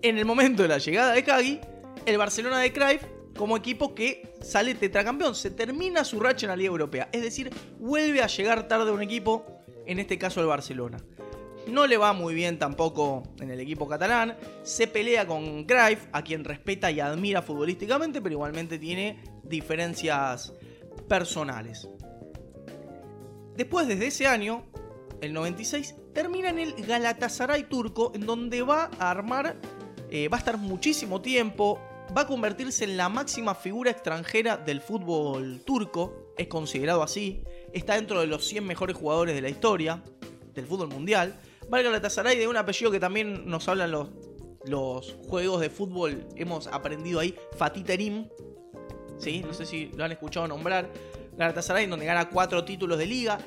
En 0.00 0.16
el 0.16 0.24
momento 0.24 0.62
de 0.62 0.68
la 0.68 0.78
llegada 0.78 1.12
de 1.12 1.30
Hagi, 1.30 1.60
el 2.06 2.16
Barcelona 2.16 2.60
de 2.60 2.72
Cruyff 2.72 3.02
como 3.36 3.56
equipo 3.56 3.94
que 3.94 4.34
sale 4.40 4.74
tetracampeón. 4.74 5.34
Se 5.34 5.50
termina 5.50 6.02
su 6.02 6.18
racha 6.18 6.46
en 6.46 6.50
la 6.50 6.56
Liga 6.56 6.70
Europea. 6.70 7.10
Es 7.12 7.22
decir, 7.22 7.50
vuelve 7.78 8.22
a 8.22 8.26
llegar 8.26 8.66
tarde 8.68 8.90
un 8.90 9.02
equipo, 9.02 9.44
en 9.84 9.98
este 9.98 10.18
caso 10.18 10.40
el 10.40 10.46
Barcelona. 10.46 10.96
No 11.68 11.86
le 11.86 11.98
va 11.98 12.12
muy 12.14 12.34
bien 12.34 12.58
tampoco 12.58 13.22
en 13.40 13.50
el 13.50 13.60
equipo 13.60 13.86
catalán. 13.86 14.36
Se 14.62 14.86
pelea 14.86 15.26
con 15.26 15.64
Cruyff, 15.64 16.06
a 16.12 16.22
quien 16.22 16.44
respeta 16.44 16.90
y 16.90 17.00
admira 17.00 17.42
futbolísticamente, 17.42 18.22
pero 18.22 18.32
igualmente 18.32 18.78
tiene 18.78 19.22
diferencias 19.42 20.54
personales. 21.06 21.86
Después, 23.56 23.88
desde 23.88 24.08
ese 24.08 24.26
año, 24.26 24.64
el 25.20 25.32
96, 25.32 25.94
termina 26.12 26.50
en 26.50 26.58
el 26.58 26.74
Galatasaray 26.74 27.64
turco, 27.64 28.12
en 28.14 28.26
donde 28.26 28.62
va 28.62 28.90
a 28.98 29.10
armar, 29.10 29.56
eh, 30.10 30.28
va 30.28 30.36
a 30.36 30.40
estar 30.40 30.58
muchísimo 30.58 31.22
tiempo, 31.22 31.80
va 32.16 32.22
a 32.22 32.26
convertirse 32.26 32.84
en 32.84 32.96
la 32.96 33.08
máxima 33.08 33.54
figura 33.54 33.90
extranjera 33.90 34.56
del 34.56 34.80
fútbol 34.80 35.62
turco, 35.64 36.32
es 36.36 36.48
considerado 36.48 37.02
así, 37.02 37.42
está 37.72 37.94
dentro 37.94 38.20
de 38.20 38.26
los 38.26 38.46
100 38.46 38.66
mejores 38.66 38.96
jugadores 38.96 39.34
de 39.34 39.40
la 39.40 39.48
historia 39.48 40.02
del 40.54 40.66
fútbol 40.66 40.88
mundial. 40.88 41.34
Va 41.72 41.78
al 41.78 41.84
Galatasaray 41.84 42.38
de 42.38 42.46
un 42.46 42.56
apellido 42.56 42.90
que 42.90 43.00
también 43.00 43.48
nos 43.48 43.68
hablan 43.68 43.90
los, 43.90 44.10
los 44.66 45.16
juegos 45.28 45.60
de 45.60 45.70
fútbol, 45.70 46.26
hemos 46.36 46.66
aprendido 46.66 47.20
ahí, 47.20 47.34
Fatih 47.56 47.82
Terim, 47.82 48.28
¿sí? 49.18 49.42
no 49.44 49.52
sé 49.52 49.64
si 49.64 49.86
lo 49.96 50.04
han 50.04 50.12
escuchado 50.12 50.46
nombrar. 50.46 50.90
Galatasaray, 51.36 51.86
donde 51.86 52.06
gana 52.06 52.28
cuatro 52.28 52.64
títulos 52.64 52.98
de 52.98 53.06
liga. 53.06 53.38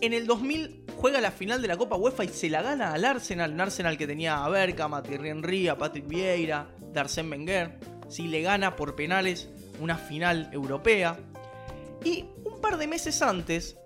En 0.00 0.12
el 0.12 0.26
2000 0.26 0.84
juega 0.96 1.20
la 1.20 1.30
final 1.30 1.62
de 1.62 1.68
la 1.68 1.76
Copa 1.76 1.96
UEFA 1.96 2.24
y 2.24 2.28
se 2.28 2.50
la 2.50 2.62
gana 2.62 2.92
al 2.92 3.04
Arsenal. 3.04 3.52
Un 3.52 3.60
Arsenal 3.60 3.96
que 3.96 4.06
tenía 4.06 4.44
a 4.44 4.48
Berka, 4.48 4.84
a 4.84 5.02
Thierry 5.02 5.68
Patrick 5.78 6.06
Vieira, 6.06 6.68
a 6.94 6.98
Arsène 6.98 7.30
Wenger. 7.30 7.78
Sí, 8.08 8.28
le 8.28 8.42
gana 8.42 8.76
por 8.76 8.94
penales 8.94 9.48
una 9.80 9.96
final 9.96 10.50
europea. 10.52 11.18
Y 12.04 12.24
un 12.44 12.60
par 12.60 12.78
de 12.78 12.86
meses 12.86 13.22
antes 13.22 13.76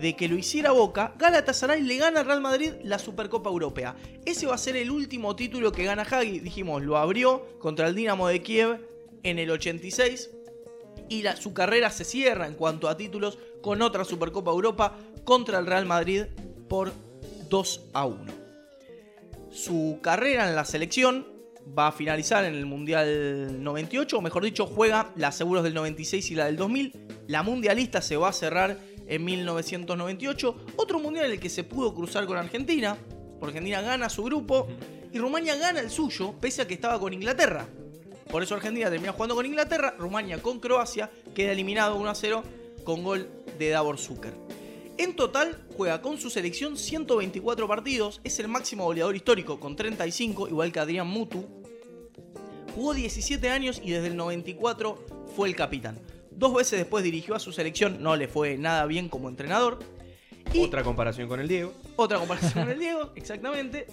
de 0.00 0.14
que 0.14 0.28
lo 0.28 0.36
hiciera 0.36 0.72
Boca, 0.72 1.14
Galatasaray 1.18 1.82
le 1.82 1.96
gana 1.96 2.20
al 2.20 2.26
Real 2.26 2.40
Madrid 2.40 2.72
la 2.82 2.98
Supercopa 2.98 3.50
Europea. 3.50 3.96
Ese 4.24 4.46
va 4.46 4.54
a 4.54 4.58
ser 4.58 4.76
el 4.76 4.90
último 4.90 5.36
título 5.36 5.72
que 5.72 5.84
gana 5.84 6.02
Hagi. 6.02 6.40
Dijimos, 6.40 6.82
lo 6.82 6.96
abrió 6.96 7.58
contra 7.58 7.86
el 7.86 7.94
Dinamo 7.94 8.28
de 8.28 8.42
Kiev 8.42 8.80
en 9.22 9.38
el 9.38 9.50
86 9.50 10.30
y 11.08 11.22
la, 11.22 11.36
su 11.36 11.52
carrera 11.52 11.90
se 11.90 12.04
cierra 12.04 12.46
en 12.46 12.54
cuanto 12.54 12.88
a 12.88 12.96
títulos 12.96 13.38
con 13.62 13.82
otra 13.82 14.04
Supercopa 14.04 14.50
Europa 14.50 14.96
contra 15.24 15.58
el 15.58 15.66
Real 15.66 15.86
Madrid 15.86 16.24
por 16.68 16.92
2 17.48 17.80
a 17.92 18.06
1. 18.06 18.24
Su 19.50 19.98
carrera 20.02 20.48
en 20.48 20.54
la 20.54 20.64
selección 20.64 21.26
va 21.76 21.88
a 21.88 21.92
finalizar 21.92 22.44
en 22.44 22.54
el 22.54 22.66
Mundial 22.66 23.62
98, 23.62 24.18
o 24.18 24.20
mejor 24.20 24.44
dicho, 24.44 24.66
juega 24.66 25.12
las 25.16 25.40
Euros 25.40 25.64
del 25.64 25.74
96 25.74 26.30
y 26.30 26.34
la 26.34 26.46
del 26.46 26.56
2000. 26.56 26.92
La 27.26 27.42
mundialista 27.42 28.00
se 28.00 28.16
va 28.16 28.28
a 28.28 28.32
cerrar 28.32 28.78
en 29.06 29.24
1998. 29.24 30.56
Otro 30.76 31.00
mundial 31.00 31.26
en 31.26 31.32
el 31.32 31.40
que 31.40 31.48
se 31.48 31.64
pudo 31.64 31.94
cruzar 31.94 32.26
con 32.26 32.36
Argentina, 32.36 32.96
porque 33.40 33.58
Argentina 33.58 33.80
gana 33.80 34.08
su 34.08 34.24
grupo 34.24 34.68
y 35.12 35.18
Rumania 35.18 35.56
gana 35.56 35.80
el 35.80 35.90
suyo, 35.90 36.34
pese 36.40 36.62
a 36.62 36.68
que 36.68 36.74
estaba 36.74 37.00
con 37.00 37.12
Inglaterra. 37.12 37.66
Por 38.30 38.42
eso 38.42 38.54
Argentina 38.54 38.90
termina 38.90 39.12
jugando 39.12 39.34
con 39.34 39.46
Inglaterra, 39.46 39.94
Rumania 39.98 40.42
con 40.42 40.58
Croacia, 40.60 41.10
queda 41.34 41.52
eliminado 41.52 41.96
1 41.96 42.08
a 42.10 42.14
0 42.14 42.42
con 42.84 43.02
gol 43.02 43.28
de 43.58 43.70
Davor 43.70 43.98
Zucker. 43.98 44.34
En 44.98 45.14
total 45.14 45.64
juega 45.76 46.00
con 46.00 46.18
su 46.18 46.30
selección 46.30 46.76
124 46.76 47.68
partidos, 47.68 48.20
es 48.24 48.38
el 48.40 48.48
máximo 48.48 48.84
goleador 48.84 49.14
histórico 49.14 49.60
con 49.60 49.76
35, 49.76 50.48
igual 50.48 50.72
que 50.72 50.80
Adrián 50.80 51.06
Mutu. 51.06 51.46
Jugó 52.74 52.94
17 52.94 53.48
años 53.50 53.80
y 53.82 53.90
desde 53.90 54.08
el 54.08 54.16
94 54.16 55.04
fue 55.34 55.48
el 55.48 55.56
capitán. 55.56 55.98
Dos 56.30 56.54
veces 56.54 56.78
después 56.78 57.04
dirigió 57.04 57.34
a 57.34 57.38
su 57.38 57.52
selección, 57.52 58.02
no 58.02 58.16
le 58.16 58.28
fue 58.28 58.58
nada 58.58 58.84
bien 58.86 59.08
como 59.08 59.28
entrenador. 59.28 59.78
Y 60.52 60.60
Otra 60.62 60.82
comparación 60.82 61.28
con 61.28 61.40
el 61.40 61.48
Diego. 61.48 61.72
otra 61.96 62.18
comparación 62.18 62.52
con 62.64 62.70
el 62.70 62.78
Diego, 62.78 63.12
exactamente. 63.16 63.86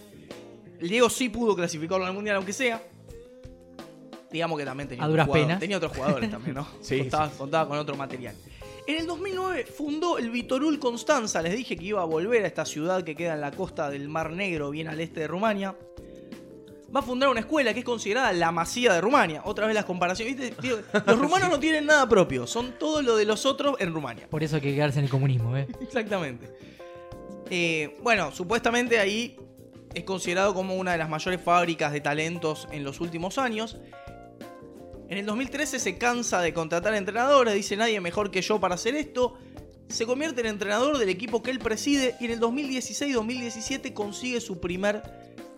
El 0.79 0.89
Diego 0.89 1.09
sí 1.09 1.29
pudo 1.29 1.55
clasificarlo 1.55 2.05
al 2.05 2.13
Mundial, 2.13 2.35
aunque 2.37 2.53
sea. 2.53 2.81
Digamos 4.33 4.57
que 4.59 4.65
también 4.65 4.89
tenía, 4.89 5.03
A 5.03 5.05
otros 5.05 5.13
duras 5.13 5.27
jugadores- 5.27 5.45
penas. 5.47 5.59
tenía 5.59 5.77
otros 5.77 5.91
jugadores 5.95 6.29
también, 6.31 6.55
¿no? 6.55 6.67
Sí, 6.81 6.97
contaba, 6.99 7.29
contaba 7.29 7.69
con 7.69 7.77
otro 7.77 7.95
material. 7.95 8.35
En 8.87 8.97
el 8.97 9.05
2009 9.07 9.65
fundó 9.65 10.17
el 10.17 10.29
Vitorul 10.31 10.77
Constanza. 10.79 11.41
Les 11.41 11.55
dije 11.55 11.77
que 11.77 11.85
iba 11.85 12.01
a 12.01 12.05
volver 12.05 12.43
a 12.43 12.47
esta 12.47 12.65
ciudad 12.65 13.03
que 13.03 13.15
queda 13.15 13.35
en 13.35 13.41
la 13.41 13.51
costa 13.51 13.89
del 13.89 14.09
Mar 14.09 14.31
Negro, 14.33 14.71
bien 14.71 14.87
al 14.89 14.99
este 14.99 15.21
de 15.21 15.27
Rumania. 15.27 15.75
Va 16.95 16.99
a 16.99 17.03
fundar 17.03 17.29
una 17.29 17.39
escuela 17.39 17.73
que 17.73 17.79
es 17.79 17.85
considerada 17.85 18.33
la 18.33 18.51
masía 18.51 18.91
de 18.93 19.01
Rumania. 19.01 19.41
Otra 19.45 19.65
vez 19.67 19.73
las 19.75 19.85
comparaciones. 19.85 20.35
Los 21.05 21.17
rumanos 21.19 21.49
no 21.49 21.59
tienen 21.59 21.85
nada 21.85 22.09
propio, 22.09 22.45
son 22.45 22.73
todo 22.77 23.01
lo 23.01 23.15
de 23.15 23.25
los 23.25 23.45
otros 23.45 23.75
en 23.79 23.93
Rumania. 23.93 24.27
Por 24.29 24.43
eso 24.43 24.55
hay 24.57 24.61
que 24.63 24.73
quedarse 24.75 24.99
en 24.99 25.05
el 25.05 25.11
comunismo, 25.11 25.55
¿eh? 25.55 25.67
Exactamente. 25.81 26.49
Eh, 27.49 27.97
bueno, 28.03 28.31
supuestamente 28.31 28.99
ahí 28.99 29.37
es 29.93 30.03
considerado 30.03 30.53
como 30.53 30.75
una 30.75 30.91
de 30.91 30.97
las 30.97 31.07
mayores 31.09 31.39
fábricas 31.41 31.93
de 31.93 32.01
talentos 32.01 32.67
en 32.71 32.83
los 32.83 32.99
últimos 32.99 33.37
años. 33.37 33.77
En 35.13 35.19
el 35.19 35.27
2013 35.27 35.77
se 35.77 35.99
cansa 35.99 36.41
de 36.41 36.55
contratar 36.55 36.95
entrenadores, 36.95 37.53
dice 37.53 37.77
nadie 37.77 38.01
mejor 38.01 38.31
que 38.31 38.41
yo 38.41 38.59
para 38.59 38.73
hacer 38.73 38.95
esto. 38.95 39.37
Se 39.87 40.07
convierte 40.07 40.41
en 40.41 40.47
entrenador 40.47 40.97
del 40.97 41.07
equipo 41.09 41.43
que 41.43 41.51
él 41.51 41.59
preside 41.59 42.15
y 42.19 42.25
en 42.25 42.31
el 42.31 42.39
2016-2017 42.39 43.93
consigue 43.93 44.41
su 44.41 44.59
primer 44.59 45.03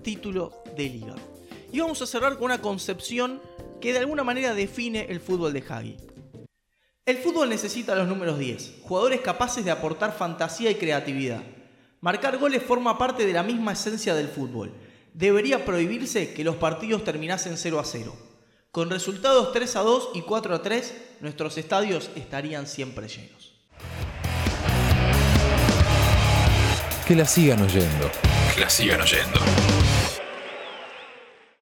título 0.03 0.61
de 0.75 0.89
liga. 0.89 1.15
Y 1.71 1.79
vamos 1.79 2.01
a 2.01 2.05
cerrar 2.05 2.33
con 2.33 2.47
una 2.47 2.59
concepción 2.59 3.41
que 3.79 3.93
de 3.93 3.99
alguna 3.99 4.25
manera 4.25 4.53
define 4.53 5.05
el 5.07 5.21
fútbol 5.21 5.53
de 5.53 5.63
Hagi. 5.65 5.95
El 7.05 7.19
fútbol 7.19 7.47
necesita 7.47 7.95
los 7.95 8.09
números 8.09 8.37
10, 8.37 8.79
jugadores 8.81 9.21
capaces 9.21 9.63
de 9.63 9.71
aportar 9.71 10.17
fantasía 10.17 10.69
y 10.69 10.75
creatividad. 10.75 11.43
Marcar 12.01 12.39
goles 12.39 12.61
forma 12.61 12.97
parte 12.97 13.25
de 13.25 13.31
la 13.31 13.43
misma 13.43 13.71
esencia 13.71 14.15
del 14.15 14.27
fútbol. 14.27 14.73
Debería 15.13 15.63
prohibirse 15.63 16.33
que 16.33 16.43
los 16.43 16.57
partidos 16.57 17.05
terminasen 17.05 17.55
0 17.55 17.79
a 17.79 17.85
0. 17.85 18.34
Con 18.75 18.89
resultados 18.89 19.53
3 19.53 19.73
a 19.77 19.79
2 19.83 20.09
y 20.15 20.21
4 20.23 20.53
a 20.53 20.61
3, 20.61 20.93
nuestros 21.21 21.57
estadios 21.57 22.09
estarían 22.17 22.67
siempre 22.67 23.07
llenos. 23.07 23.53
Que 27.07 27.15
la 27.15 27.25
sigan 27.25 27.61
oyendo. 27.61 28.11
Que 28.53 28.59
la 28.59 28.69
sigan 28.69 28.99
oyendo. 28.99 29.39